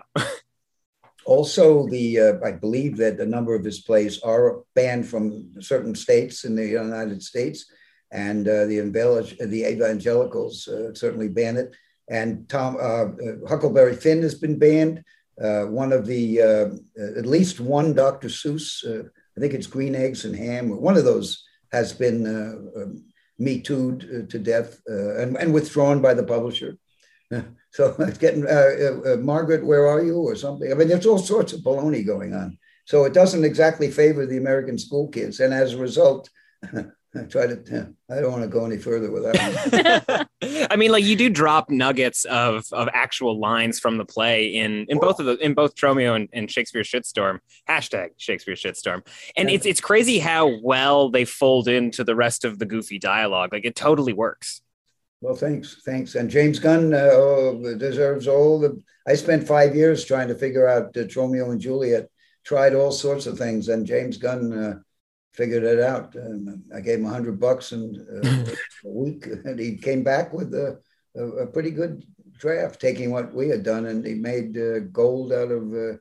[1.25, 5.93] Also, the uh, I believe that a number of his plays are banned from certain
[5.93, 7.69] states in the United States,
[8.11, 11.75] and uh, the evangel- the evangelicals uh, certainly ban it.
[12.09, 15.03] And Tom uh, uh, Huckleberry Finn has been banned.
[15.41, 16.69] Uh, one of the uh,
[17.17, 18.29] at least one Dr.
[18.29, 22.25] Seuss, uh, I think it's Green Eggs and Ham, or one of those has been
[22.25, 23.03] uh, um,
[23.37, 26.77] me too'd uh, to death uh, and, and withdrawn by the publisher.
[27.71, 30.71] So it's getting uh, Margaret, where are you, or something.
[30.71, 32.57] I mean, there's all sorts of baloney going on.
[32.85, 36.27] So it doesn't exactly favor the American school kids, and as a result,
[37.17, 37.93] I try to.
[38.09, 40.27] I don't want to go any further with that.
[40.71, 44.85] I mean, like you do drop nuggets of of actual lines from the play in
[44.89, 47.39] in both of the in both Tromeo and, and Shakespeare Shitstorm.
[47.67, 49.05] Hashtag Shakespeare Shitstorm.
[49.35, 53.53] And it's it's crazy how well they fold into the rest of the goofy dialogue.
[53.53, 54.61] Like it totally works.
[55.21, 56.15] well, thanks, thanks.
[56.15, 58.81] And James Gunn uh, oh, deserves all the.
[59.07, 62.09] I spent five years trying to figure out uh, Tromeo and Juliet.
[62.43, 64.79] Tried all sorts of things, and James Gunn uh,
[65.33, 66.15] figured it out.
[66.15, 68.51] And I gave him a hundred bucks and uh,
[68.85, 70.79] a week, and he came back with a,
[71.15, 72.05] a, a pretty good
[72.37, 75.97] draft, taking what we had done, and he made uh, gold out of uh,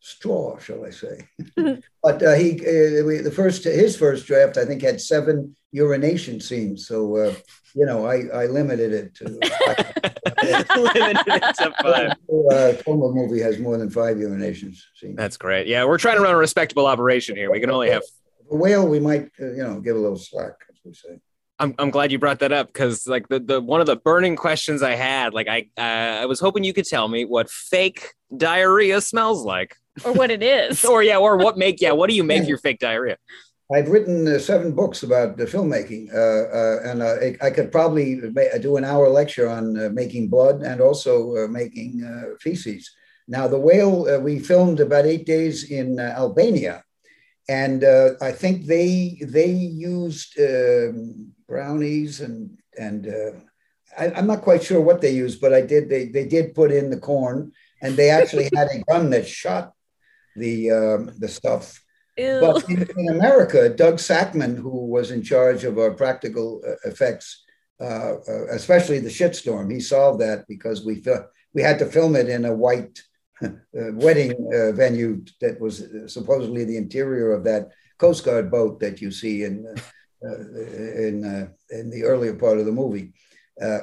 [0.00, 1.28] straw, shall I say?
[2.02, 6.40] but uh, he, uh, we, the first, his first draft, I think, had seven urination
[6.40, 6.86] scenes.
[6.86, 7.34] So uh,
[7.74, 9.24] you know, I, I limited it to.
[10.42, 12.10] Limited it to five.
[12.10, 15.16] uh, Troma movie has more than five urination scenes.
[15.16, 15.66] That's great.
[15.66, 17.50] Yeah, we're trying to run a respectable operation here.
[17.50, 18.02] We can only have
[18.50, 21.20] A whale, we might, uh, you know, give a little slack, as we say.
[21.58, 24.34] I'm, I'm glad you brought that up because like the, the one of the burning
[24.34, 28.14] questions I had, like I uh, I was hoping you could tell me what fake
[28.34, 30.84] diarrhea smells like, or what it is.
[30.90, 33.18] or yeah, or what make yeah, what do you make your fake diarrhea?
[33.72, 37.70] I've written uh, seven books about the filmmaking, uh, uh, and uh, I, I could
[37.70, 42.36] probably ma- do an hour lecture on uh, making blood and also uh, making uh,
[42.40, 42.90] feces.
[43.28, 46.82] Now, the whale uh, we filmed about eight days in uh, Albania,
[47.50, 53.32] and uh, I think they they used um, brownies and and uh,
[53.98, 56.70] I, I'm not quite sure what they used, but I did they they did put
[56.70, 57.50] in the corn,
[57.82, 59.72] and they actually had a gun that shot
[60.36, 61.82] the um, the stuff.
[62.16, 62.38] Ew.
[62.40, 67.42] But in, in America, Doug Sackman, who was in charge of our practical uh, effects,
[67.80, 71.02] uh, uh, especially the shitstorm, he solved that because we
[71.52, 73.02] we had to film it in a white
[73.72, 79.00] wedding uh, venue that was uh, supposedly the interior of that Coast Guard boat that
[79.00, 79.80] you see in uh,
[80.22, 80.36] uh,
[81.08, 83.12] in uh, in the earlier part of the movie.
[83.60, 83.80] Uh,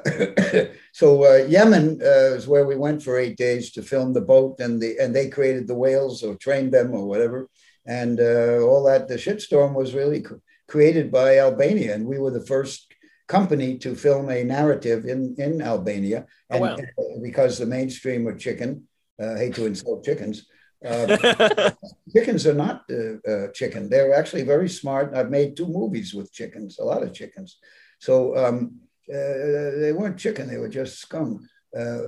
[0.91, 4.59] so uh, Yemen uh, is where we went for eight days to film the boat,
[4.59, 7.49] and the and they created the whales or trained them or whatever
[7.87, 9.07] and uh, all that.
[9.07, 10.23] The shitstorm was really
[10.67, 12.93] created by Albania, and we were the first
[13.27, 16.25] company to film a narrative in in Albania.
[16.51, 16.75] Oh, And wow.
[16.75, 18.87] uh, because the mainstream of chicken,
[19.21, 20.45] uh, I hate to insult chickens.
[20.85, 21.71] Uh,
[22.13, 23.89] chickens are not uh, uh, chicken.
[23.89, 25.15] They're actually very smart.
[25.15, 27.57] I've made two movies with chickens, a lot of chickens.
[27.99, 31.47] So um, uh, they weren't chicken; they were just scum.
[31.77, 32.01] uh,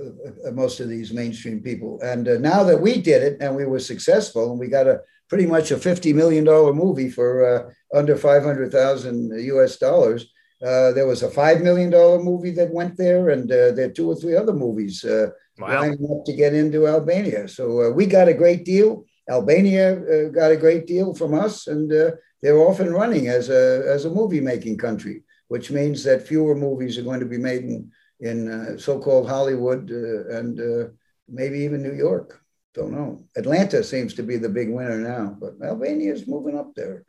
[0.52, 2.00] most of these mainstream people.
[2.02, 5.00] And uh, now that we did it and we were successful and we got a
[5.28, 10.26] pretty much a $50 million movie for uh, under 500,000 US dollars,
[10.62, 11.90] uh, there was a $5 million
[12.22, 15.28] movie that went there, and uh, there are two or three other movies uh,
[15.60, 15.80] wow.
[15.80, 17.48] lining up to get into Albania.
[17.48, 19.04] So we got a great deal.
[19.28, 24.04] Albania got a great deal from us, and they're off and running as a, as
[24.04, 27.90] a movie making country, which means that fewer movies are going to be made in
[28.20, 30.88] in uh, so-called Hollywood uh, and uh,
[31.28, 32.40] maybe even New York.
[32.74, 33.24] Don't know.
[33.36, 37.04] Atlanta seems to be the big winner now, but Albania is moving up there.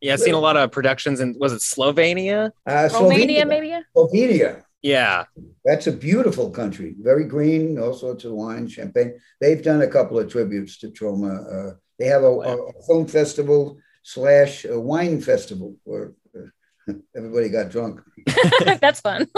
[0.00, 2.52] yeah, I've seen a lot of productions in was it Slovenia?
[2.66, 3.74] Uh, Romania, maybe.
[3.96, 4.62] Slovenia.
[4.82, 5.24] Yeah,
[5.64, 6.94] that's a beautiful country.
[6.98, 9.20] Very green, all sorts of wine, champagne.
[9.40, 11.72] They've done a couple of tributes to Troma.
[11.72, 12.44] Uh, they have a, wow.
[12.44, 18.00] a, film festival slash a wine festival where uh, everybody got drunk.
[18.80, 19.28] that's fun.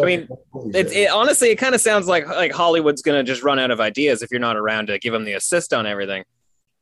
[0.00, 0.28] I mean,
[0.74, 3.70] it, it, honestly, it kind of sounds like like Hollywood's going to just run out
[3.70, 6.24] of ideas if you're not around to give them the assist on everything.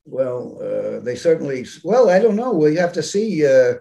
[0.07, 1.67] Well, uh, they certainly.
[1.83, 2.53] Well, I don't know.
[2.53, 3.47] We have to see.
[3.47, 3.75] Uh,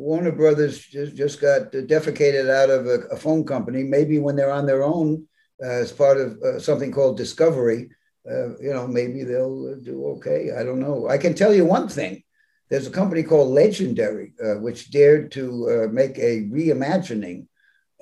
[0.00, 3.82] Warner Brothers just, just got defecated out of a, a, phone company.
[3.82, 5.26] Maybe when they're on their own
[5.62, 7.90] uh, as part of uh, something called Discovery,
[8.30, 10.50] uh, you know, maybe they'll do okay.
[10.58, 11.08] I don't know.
[11.08, 12.22] I can tell you one thing.
[12.68, 17.46] There's a company called Legendary, uh, which dared to make a reimagining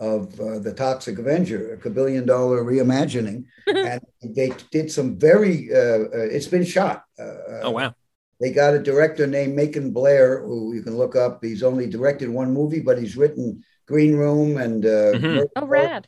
[0.00, 5.68] of uh, the Toxic Avenger, a billion dollar reimagining, and they did some very.
[5.72, 7.04] Uh, uh, it's been shot.
[7.18, 7.94] Uh, uh, oh wow!
[8.40, 11.42] They got a director named Macon Blair, who you can look up.
[11.42, 14.84] He's only directed one movie, but he's written Green Room and.
[14.84, 15.44] Uh, mm-hmm.
[15.56, 16.06] Oh, rad!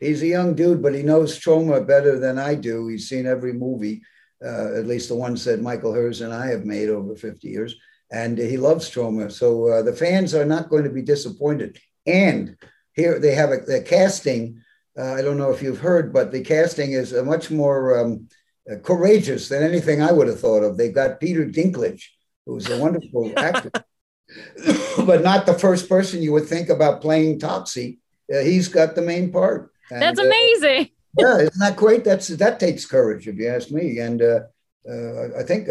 [0.00, 2.88] He's a young dude, but he knows Troma better than I do.
[2.88, 4.02] He's seen every movie,
[4.40, 7.74] at least the ones that Michael Herz and I have made over fifty years,
[8.10, 9.30] and he loves Troma.
[9.30, 11.78] So the fans are not going to be disappointed.
[12.06, 12.56] And
[12.94, 14.62] here they have a, the casting.
[14.98, 18.12] Uh, I don't know if you've heard, but the casting is a much more um,
[18.12, 18.28] uh,
[18.76, 20.76] courageous than anything I would have thought of.
[20.76, 22.04] They've got Peter Dinklage,
[22.46, 23.70] who's a wonderful actor,
[25.04, 27.98] but not the first person you would think about playing Toxie.
[28.32, 29.72] Uh, he's got the main part.
[29.90, 30.90] And, That's uh, amazing.
[31.18, 32.04] yeah, isn't that great?
[32.04, 33.98] That's that takes courage, if you ask me.
[33.98, 34.40] And uh,
[34.88, 35.68] uh, I think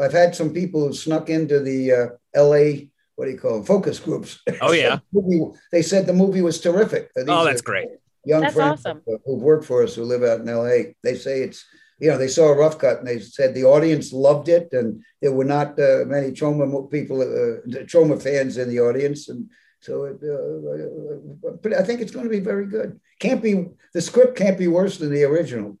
[0.00, 3.64] I've had some people who snuck into the L.A what do you call them?
[3.64, 4.40] Focus groups.
[4.60, 5.00] Oh yeah.
[5.72, 7.10] they said the movie was terrific.
[7.16, 7.88] These oh, that's great.
[8.24, 9.02] Young that's friends awesome.
[9.06, 10.94] who've worked for us who live out in L.A.
[11.02, 11.64] They say it's
[11.98, 15.02] you know they saw a rough cut and they said the audience loved it and
[15.20, 20.04] there were not uh, many Troma people, uh, Troma fans in the audience and so
[20.04, 23.00] it, uh, but I think it's going to be very good.
[23.18, 25.76] Can't be the script can't be worse than the original.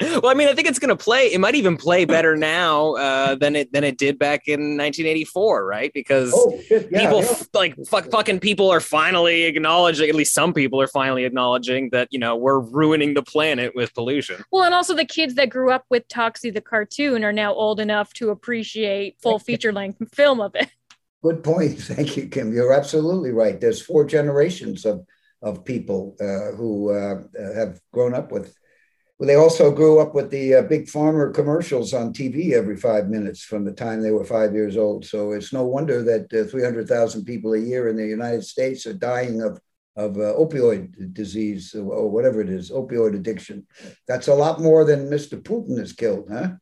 [0.00, 1.26] well, I mean, I think it's going to play.
[1.26, 5.64] It might even play better now uh, than it than it did back in 1984,
[5.64, 5.92] right?
[5.92, 7.42] Because oh, yeah, people yeah.
[7.54, 10.08] like fuck, fucking people are finally acknowledging.
[10.08, 13.94] At least some people are finally acknowledging that you know we're ruining the planet with
[13.94, 14.42] pollution.
[14.50, 17.78] Well, and also the kids that grew up with Toxie the cartoon are now old
[17.78, 20.70] enough to appreciate full feature length film of it.
[21.22, 21.78] Good point.
[21.80, 22.52] Thank you, Kim.
[22.52, 23.60] You're absolutely right.
[23.60, 25.06] There's four generations of,
[25.42, 27.22] of people uh, who uh,
[27.54, 28.54] have grown up with.
[29.18, 33.08] Well, they also grew up with the uh, big pharma commercials on TV every five
[33.08, 35.04] minutes from the time they were five years old.
[35.04, 38.94] So it's no wonder that uh, 300,000 people a year in the United States are
[38.94, 39.60] dying of
[39.96, 43.66] of uh, opioid disease or whatever it is, opioid addiction.
[44.08, 45.40] That's a lot more than Mr.
[45.40, 46.52] Putin has killed, huh?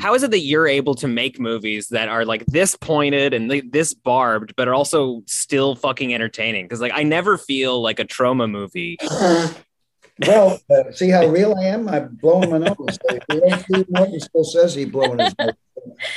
[0.00, 3.50] How is it that you're able to make movies that are like this pointed and
[3.70, 6.64] this barbed, but are also still fucking entertaining?
[6.64, 8.96] Because like I never feel like a Troma movie.
[10.26, 11.86] well, uh, see how real I am.
[11.86, 12.98] I'm blowing my nose.
[13.90, 15.52] Martin still says he blowing his nose.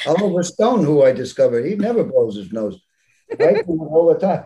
[0.07, 2.79] Oliver Stone, who I discovered, he never blows his nose.
[3.37, 4.45] Right all the time.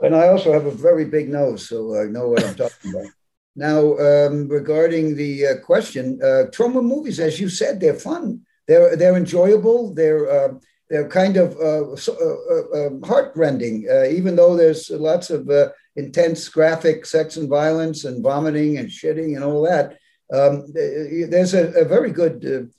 [0.00, 3.06] And I also have a very big nose, so I know what I'm talking about.
[3.54, 8.45] Now, um, regarding the uh, question, uh, Troma movies, as you said, they're fun.
[8.66, 9.94] They're they're enjoyable.
[9.94, 10.54] They're uh,
[10.90, 15.50] they're kind of uh, so, uh, uh, um, heartrending, even though there's lots of
[15.96, 19.96] intense graphic sex and violence and vomiting and shitting and all that.
[20.32, 22.70] Um, there's a, a, very good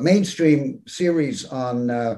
[0.00, 2.16] mainstream series on, I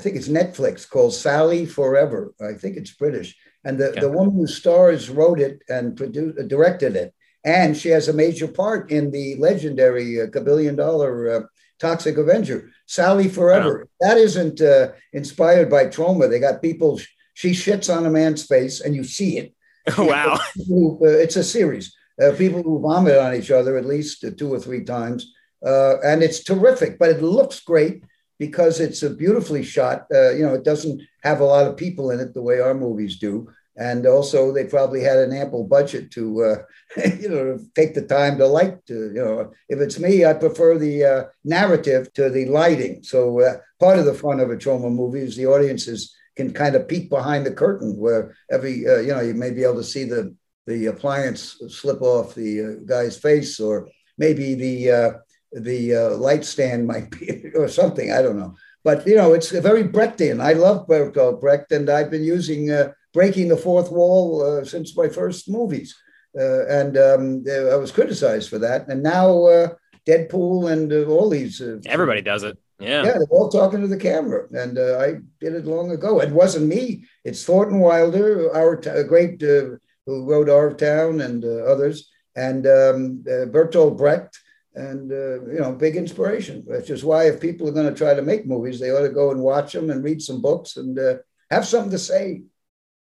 [0.00, 2.30] think it's Netflix, called Sally4Ever.
[2.40, 3.36] I think it's British
[3.66, 7.12] and the, the woman who stars wrote it and produced, directed it.
[7.44, 11.40] And she has a major part in the legendary uh, billion dollar uh,
[11.78, 13.84] Toxic Avenger, Sally4Ever.
[14.00, 16.28] That isn't uh, inspired by Troma.
[16.28, 17.00] They got people,
[17.34, 19.54] she shits on a man's face and you see it.
[19.98, 20.38] wow.
[20.68, 21.94] Who, uh, it's a series.
[22.20, 25.32] Uh, people who vomit on each other at least two or three times.
[25.64, 28.02] Uh, and it's terrific, but it looks great
[28.38, 30.06] because it's a beautifully shot.
[30.12, 32.74] Uh, you know, it doesn't have a lot of people in it the way our
[32.74, 33.48] movies do.
[33.76, 36.56] And also they probably had an ample budget to uh,
[37.20, 40.78] you know take the time to light to, you know if it's me i prefer
[40.78, 43.02] the uh, narrative to the lighting.
[43.02, 46.74] So uh, part of the fun of a Troma movie is the audiences can kind
[46.74, 49.84] of peek behind the curtain where every uh, you know you may be able to
[49.84, 50.34] see the
[50.66, 55.12] the appliance slip off the uh, guy's face or maybe the uh,
[55.52, 58.10] the light stand might be or something.
[58.10, 58.54] I don't know.
[58.84, 60.40] But you know it's very brechtian.
[60.40, 62.70] I love bertolt brecht and i've been using
[63.16, 65.96] breaking the fourth wall uh, since my first movies.
[66.38, 68.88] Uh, and um, I was criticized for that.
[68.88, 69.68] And now uh,
[70.06, 71.62] Deadpool and uh, all these.
[71.62, 72.58] Uh, Everybody does it.
[72.78, 73.04] Yeah.
[73.06, 74.46] Yeah, they're all talking to the camera.
[74.52, 75.06] And uh, I
[75.40, 76.20] did it long ago.
[76.20, 82.10] It wasn't me, it's Thornton Wilder, our t- great, who wrote Our Town and others,
[82.36, 84.38] and um, Bertolt Brecht
[84.74, 88.12] and uh, you know big inspiration which is why if people are going to try
[88.12, 90.98] to make movies they ought to go and watch them and read some books and
[90.98, 91.14] uh,
[91.50, 92.42] have something to say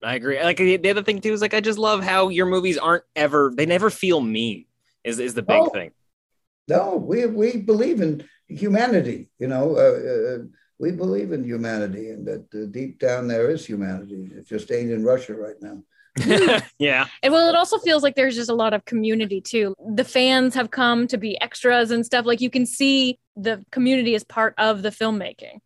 [0.02, 0.42] I agree.
[0.42, 3.52] Like the other thing too is like I just love how your movies aren't ever
[3.54, 4.66] they never feel mean.
[5.04, 5.92] Is is the big oh, thing?
[6.68, 9.30] No, we we believe in humanity.
[9.38, 10.44] You know, uh, uh,
[10.78, 14.30] we believe in humanity, and that uh, deep down there is humanity.
[14.34, 15.82] It just ain't in Russia right now.
[16.78, 17.06] yeah.
[17.22, 19.74] And well, it also feels like there's just a lot of community too.
[19.94, 22.26] The fans have come to be extras and stuff.
[22.26, 25.60] Like you can see the community is part of the filmmaking.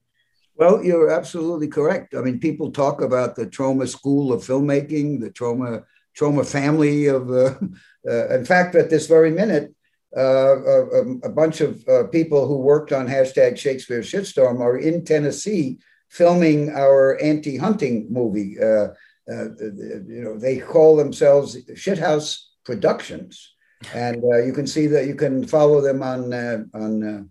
[0.58, 2.14] Well, you're absolutely correct.
[2.14, 5.84] I mean, people talk about the Troma School of Filmmaking, the Troma
[6.18, 7.30] Troma family of.
[7.30, 7.54] Uh,
[8.08, 9.74] uh, in fact, at this very minute,
[10.16, 15.04] uh, a, a, bunch of uh, people who worked on hashtag Shakespeare Shitstorm are in
[15.04, 15.78] Tennessee
[16.08, 18.56] filming our anti-hunting movie.
[18.58, 18.88] Uh,
[19.30, 23.52] uh, you know, they call themselves Shithouse Productions,
[23.92, 26.32] and you can see that you can follow them on
[26.72, 27.22] on uh,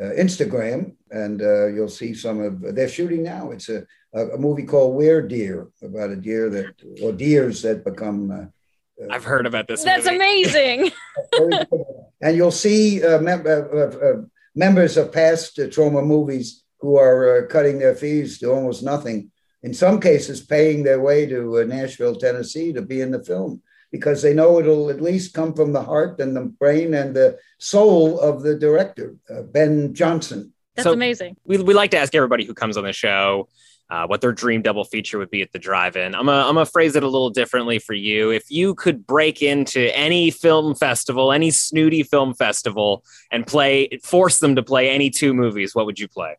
[0.00, 2.60] Uh, Instagram, and uh, you'll see some of.
[2.76, 3.50] They're shooting now.
[3.50, 3.84] It's a,
[4.14, 8.30] a movie called Where Deer about a deer that or deers that become.
[8.30, 9.82] Uh, uh I've heard about this.
[9.82, 10.16] That's movie.
[10.16, 10.92] amazing.
[12.22, 18.38] and you'll see uh, mem- members of past Troma movies who are cutting their fees
[18.38, 19.32] to almost nothing.
[19.64, 24.22] In some cases, paying their way to Nashville, Tennessee, to be in the film because
[24.22, 28.20] they know it'll at least come from the heart and the brain and the soul
[28.20, 30.52] of the director, uh, Ben Johnson.
[30.76, 31.36] That's so amazing.
[31.44, 33.48] We, we like to ask everybody who comes on the show
[33.90, 36.14] uh, what their dream double feature would be at the drive-in.
[36.14, 38.30] I'm gonna, I'm gonna phrase it a little differently for you.
[38.30, 44.38] If you could break into any film festival, any snooty film festival, and play, force
[44.38, 46.36] them to play any two movies, what would you play?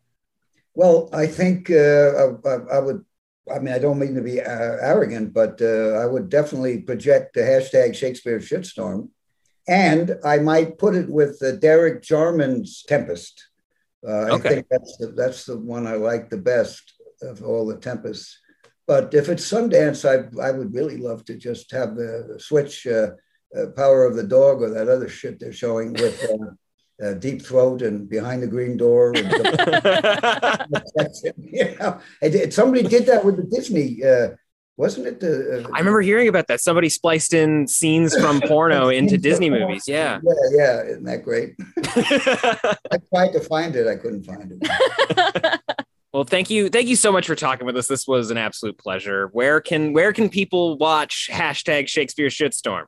[0.74, 3.04] Well, I think uh, I, I, would
[3.50, 7.34] I mean, I don't mean to be uh, arrogant, but uh, I would definitely project
[7.34, 9.08] the hashtag Shakespeare shitstorm.
[9.68, 13.48] And I might put it with uh, Derek Jarman's Tempest.
[14.06, 14.48] Uh, okay.
[14.48, 18.38] I think that's the, that's the one I like the best of all the Tempests.
[18.86, 23.10] But if it's Sundance, I, I would really love to just have the switch uh,
[23.56, 26.20] uh, Power of the Dog or that other shit they're showing with
[27.02, 29.14] uh, Deep Throat and Behind the Green Door.
[29.16, 29.32] And
[31.36, 34.04] you know, and somebody did that with the Disney.
[34.04, 34.30] Uh,
[34.76, 35.64] wasn't it the?
[35.64, 36.60] Uh, I remember hearing about that.
[36.60, 39.84] Somebody spliced in scenes from porno into Disney movies.
[39.86, 40.20] Yeah.
[40.22, 40.82] Yeah, yeah.
[40.82, 41.54] Isn't that great?
[42.90, 43.86] I tried to find it.
[43.86, 45.60] I couldn't find it.
[46.12, 47.86] Well, thank you, thank you so much for talking with us.
[47.86, 49.28] This was an absolute pleasure.
[49.28, 52.86] Where can where can people watch hashtag Shakespeare Shitstorm?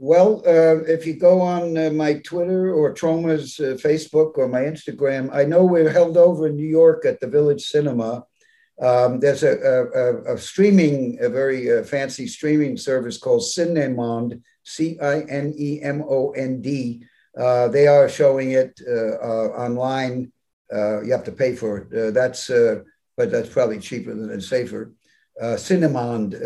[0.00, 4.60] Well, uh, if you go on uh, my Twitter or Troma's uh, Facebook or my
[4.60, 8.24] Instagram, I know we're held over in New York at the Village Cinema.
[8.80, 15.00] Um, there's a, a, a, streaming, a very uh, fancy streaming service called Cinemond, C
[15.00, 17.02] I N E M O N D.
[17.36, 19.16] Uh, they are showing it uh,
[19.58, 20.30] online.
[20.70, 22.14] you have to pay for it.
[22.14, 22.46] that's,
[23.16, 24.92] but that's probably cheaper than safer.
[25.42, 26.36] Cinemond,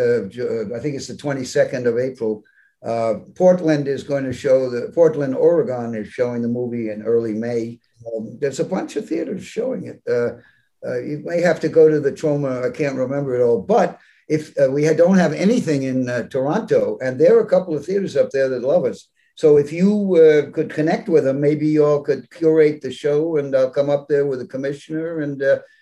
[0.75, 2.45] I think it's the 22nd of April.
[2.85, 7.33] Uh, Portland is going to show the Portland, Oregon is showing the movie in early
[7.33, 7.79] May.
[8.07, 10.03] Um, there's a bunch of theaters showing it.
[10.09, 10.39] Uh,
[10.85, 12.67] uh, you may have to go to the Troma.
[12.67, 16.99] I can't remember it all, but if uh, we don't have anything in uh, Toronto,
[17.01, 19.09] and there are a couple of theaters up there that love us.
[19.37, 23.37] So if you uh, could connect with them, maybe you all could curate the show,
[23.37, 25.21] and I'll come up there with the commissioner.
[25.21, 25.41] And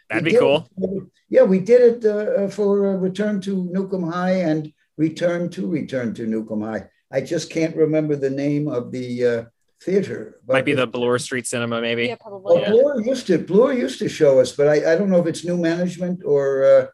[0.08, 0.68] that'd be cool.
[0.76, 1.04] It.
[1.30, 6.26] Yeah, we did it for Return to Nuke 'Em High and Return to Return to
[6.26, 6.88] Nuke 'Em High.
[7.10, 9.44] I just can't remember the name of the uh,
[9.82, 10.40] theater.
[10.46, 12.06] Might be the Bloor Street Cinema, maybe.
[12.06, 12.56] Yeah, probably.
[12.56, 12.70] Well, yeah.
[12.70, 15.44] Bloor used to Bloor used to show us, but I, I don't know if it's
[15.44, 16.86] new management or uh,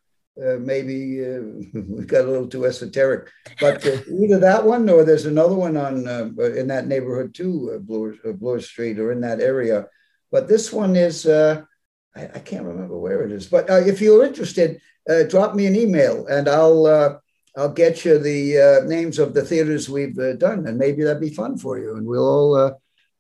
[0.43, 1.41] uh, maybe uh,
[1.75, 3.31] we got a little too esoteric.
[3.61, 7.73] But uh, either that one or there's another one on uh, in that neighborhood too,
[7.75, 9.87] uh, Bloor, Bloor Street or in that area.
[10.31, 11.27] But this one is.
[11.27, 14.81] I, I, can't remember where it is, but if you're interested,
[15.29, 17.21] drop me an email and I'll
[17.57, 21.21] I'll get you the uh, names of the theaters we've uh, done, and maybe that'd
[21.21, 21.97] be fun for you.
[21.97, 22.73] And we'll all, uh,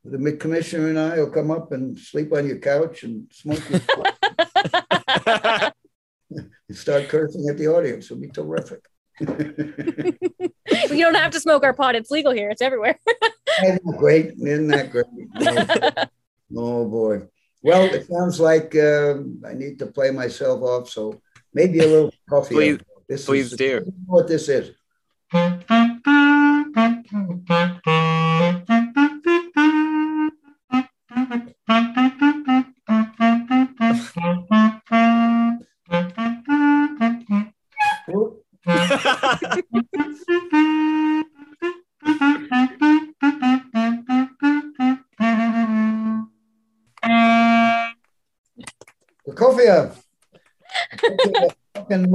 [0.04, 3.80] the commissioner and I will come up and sleep on your couch and smoke your
[6.68, 8.06] and start cursing at the audience.
[8.06, 8.84] It'll be terrific.
[9.20, 9.26] you
[11.04, 11.94] don't have to smoke our pot.
[11.94, 12.50] It's legal here.
[12.50, 12.98] It's everywhere.
[13.64, 14.32] Isn't that great?
[14.38, 15.06] Isn't that great?
[15.40, 16.06] Oh,
[16.56, 17.22] oh boy.
[17.62, 20.90] Well, it sounds like um, I need to play myself off.
[20.90, 21.22] So
[21.54, 22.78] maybe a little coffee.
[23.08, 23.92] Please, this please is, do.
[24.06, 24.72] What this is.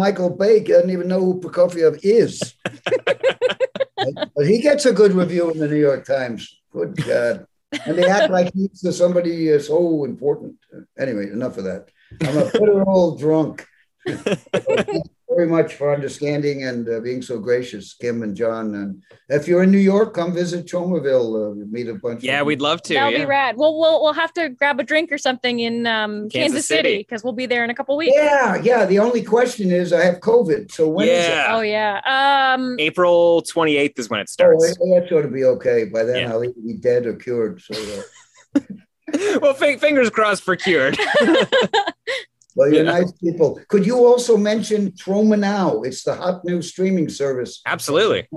[0.01, 2.55] Michael Bay doesn't even know who Prokofiev is.
[4.35, 6.59] but he gets a good review in the New York Times.
[6.71, 7.45] Good God.
[7.85, 10.55] And they act like he's somebody so important.
[10.97, 11.89] Anyway, enough of that.
[12.23, 13.67] I'm a bitter old drunk.
[15.32, 18.75] Thank you very much for understanding and uh, being so gracious, Kim and John.
[18.75, 21.53] And if you're in New York, come visit Tromaville.
[21.53, 22.21] Uh, meet a bunch.
[22.21, 22.93] yeah, of we'd love to.
[22.95, 23.19] That'll yeah.
[23.19, 23.55] be rad.
[23.55, 26.89] Well, we'll we'll have to grab a drink or something in um, Kansas, Kansas City
[26.89, 26.97] City.
[26.97, 28.11] because we'll be there in a couple weeks.
[28.13, 28.86] Yeah, yeah.
[28.86, 30.69] The only question is, I have COVID.
[30.69, 31.29] So when is it?
[31.29, 31.47] Yeah.
[31.55, 32.53] Oh yeah.
[32.57, 34.77] Um, April 28th is when it Oh, starts.
[34.77, 35.86] that ought to be okay.
[35.86, 36.32] By then, Yeah.
[36.34, 37.61] I'll either be dead or cured.
[37.61, 38.03] So,
[38.55, 38.59] uh,
[39.41, 40.99] well, fi- fingers crossed for cured.
[42.55, 42.99] well, you're Yeah.
[42.99, 43.59] nice people.
[43.67, 45.81] Could you also mention Troma Now?
[45.81, 47.61] It's the hot new streaming service.
[47.65, 48.27] Absolutely.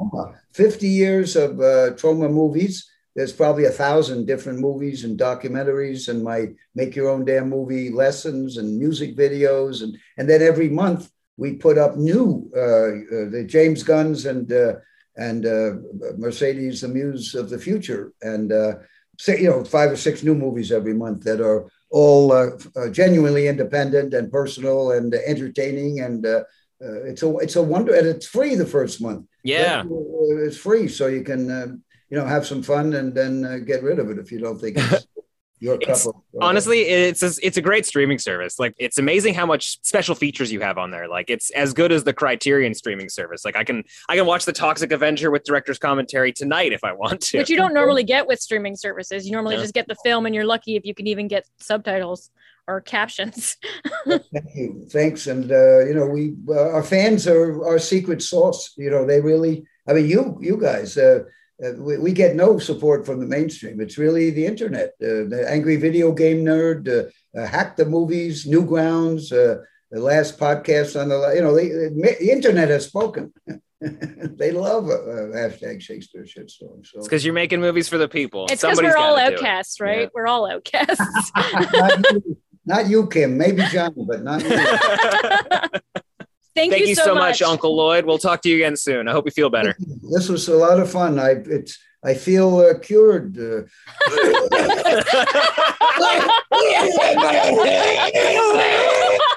[0.52, 2.88] 50 years of uh, Troma movies.
[3.16, 7.90] There's probably a thousand different movies and documentaries and my make your own damn movie
[7.90, 9.82] lessons and music videos.
[9.82, 14.52] And, and then every month we put up new, uh, uh, the James Gunns and,
[14.52, 14.74] uh,
[15.16, 15.70] and uh,
[16.16, 18.12] Mercedes, the Muse of the Future.
[18.22, 18.74] And, uh,
[19.18, 22.88] say, you know, five or six new movies every month that are all uh, uh,
[22.88, 26.00] genuinely independent and personal and entertaining.
[26.00, 26.44] And uh,
[26.84, 29.26] uh, it's a it's a wonder, and it's free the first month.
[29.42, 29.82] Yeah.
[29.82, 31.66] Uh, it's free, so you can uh,
[32.10, 34.60] you know have some fun and then uh, get rid of it if you don't
[34.60, 35.06] think it's
[35.60, 36.14] your cup It's- of.
[36.16, 38.58] uh, Honestly, it's a, it's a great streaming service.
[38.58, 41.08] Like it's amazing how much special features you have on there.
[41.08, 43.44] Like it's as good as the Criterion streaming service.
[43.44, 46.92] Like I can I can watch the Toxic Avenger with director's commentary tonight if I
[46.92, 47.38] want to.
[47.38, 49.26] which you don't normally get with streaming services.
[49.26, 49.62] You normally Yeah.
[49.62, 52.30] just get the film, and you're lucky if you can even get subtitles
[52.66, 53.56] or captions.
[54.08, 54.24] Thank
[54.54, 54.86] you.
[54.90, 55.26] Thanks.
[55.26, 58.72] And uh, you know, we uh, our fans are our secret sauce.
[58.76, 59.64] You know, they really.
[59.86, 60.96] I mean, you you guys.
[61.62, 63.80] Uh, we, we get no support from the mainstream.
[63.80, 64.88] It's really the internet.
[65.00, 70.38] Uh, the angry video game nerd, uh, uh, hack the movies, Newgrounds, uh, the last
[70.38, 71.32] podcast on the.
[71.34, 73.32] You know, the, the internet has spoken.
[73.80, 76.84] they love hashtag Shakespeare shitstorm.
[76.84, 78.46] So It's because you're making movies for the people.
[78.50, 79.38] it's because we're all gotta do it.
[79.38, 80.02] outcasts, right?
[80.02, 80.08] Yeah.
[80.12, 81.30] We're all outcasts.
[81.72, 83.38] not, you, not you, Kim.
[83.38, 86.00] Maybe John, but not you.
[86.54, 88.04] Thank, Thank you so much, Uncle Lloyd.
[88.04, 89.08] We'll talk to you again soon.
[89.08, 89.76] I hope you feel better.
[89.78, 91.18] This was a lot of fun.
[91.18, 93.36] I it's I feel uh, cured.
[93.36, 93.62] Uh,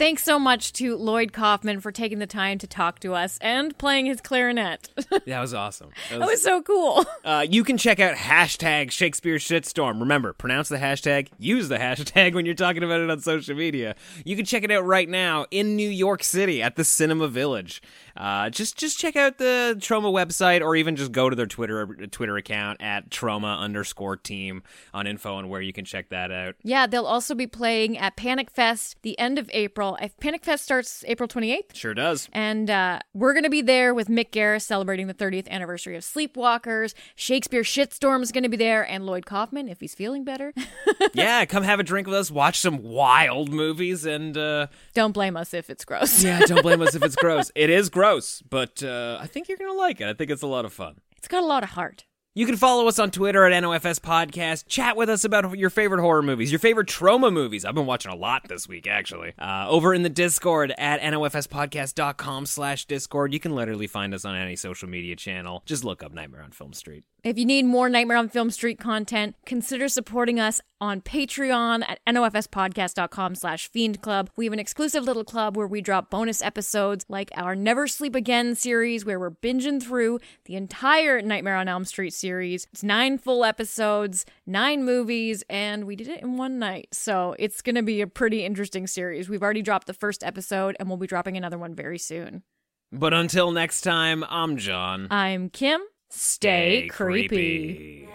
[0.00, 3.76] Thanks so much to Lloyd Kaufman for taking the time to talk to us and
[3.76, 4.88] playing his clarinet.
[5.26, 5.90] That was awesome.
[6.08, 7.04] That that was so cool.
[7.22, 10.00] Uh, you can check out hashtag Shakespeare Shitstorm.
[10.00, 13.94] Remember, pronounce the hashtag, use the hashtag when you're talking about it on social media.
[14.24, 17.82] You can check it out right now in New York City at the Cinema Village.
[18.16, 21.86] Uh, just just check out the Troma website, or even just go to their Twitter
[22.10, 24.62] Twitter account at Troma underscore Team
[24.94, 26.54] on info on where you can check that out.
[26.62, 29.89] Yeah, they'll also be playing at Panic Fest the end of April.
[30.00, 31.74] If Panic Fest starts April 28th.
[31.74, 32.28] Sure does.
[32.32, 36.02] And uh, we're going to be there with Mick Garris celebrating the 30th anniversary of
[36.02, 36.94] Sleepwalkers.
[37.14, 40.52] Shakespeare Shitstorm is going to be there, and Lloyd Kaufman, if he's feeling better.
[41.14, 45.36] yeah, come have a drink with us, watch some wild movies, and uh, Don't blame
[45.36, 46.22] us if it's gross.
[46.22, 47.50] yeah, don't blame us if it's gross.
[47.54, 50.08] It is gross, but uh, I think you're gonna like it.
[50.08, 51.00] I think it's a lot of fun.
[51.16, 52.04] It's got a lot of heart.
[52.32, 54.68] You can follow us on Twitter at NOFS Podcast.
[54.68, 57.64] Chat with us about your favorite horror movies, your favorite Troma movies.
[57.64, 59.32] I've been watching a lot this week, actually.
[59.36, 63.32] Uh, over in the Discord at nofspodcast.com slash Discord.
[63.34, 65.64] You can literally find us on any social media channel.
[65.66, 67.02] Just look up Nightmare on Film Street.
[67.22, 71.98] If you need more Nightmare on Film Street content, consider supporting us on Patreon at
[72.08, 74.30] nofspodcast.com slash fiend club.
[74.36, 78.14] We have an exclusive little club where we drop bonus episodes like our Never Sleep
[78.14, 82.66] Again series where we're binging through the entire Nightmare on Elm Street series.
[82.72, 86.88] It's nine full episodes, nine movies, and we did it in one night.
[86.92, 89.28] So it's going to be a pretty interesting series.
[89.28, 92.44] We've already dropped the first episode and we'll be dropping another one very soon.
[92.90, 95.06] But until next time, I'm John.
[95.10, 95.82] I'm Kim.
[96.12, 98.08] Stay, creepy.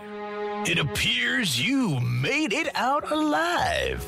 [0.65, 4.03] It appears you made it out alive.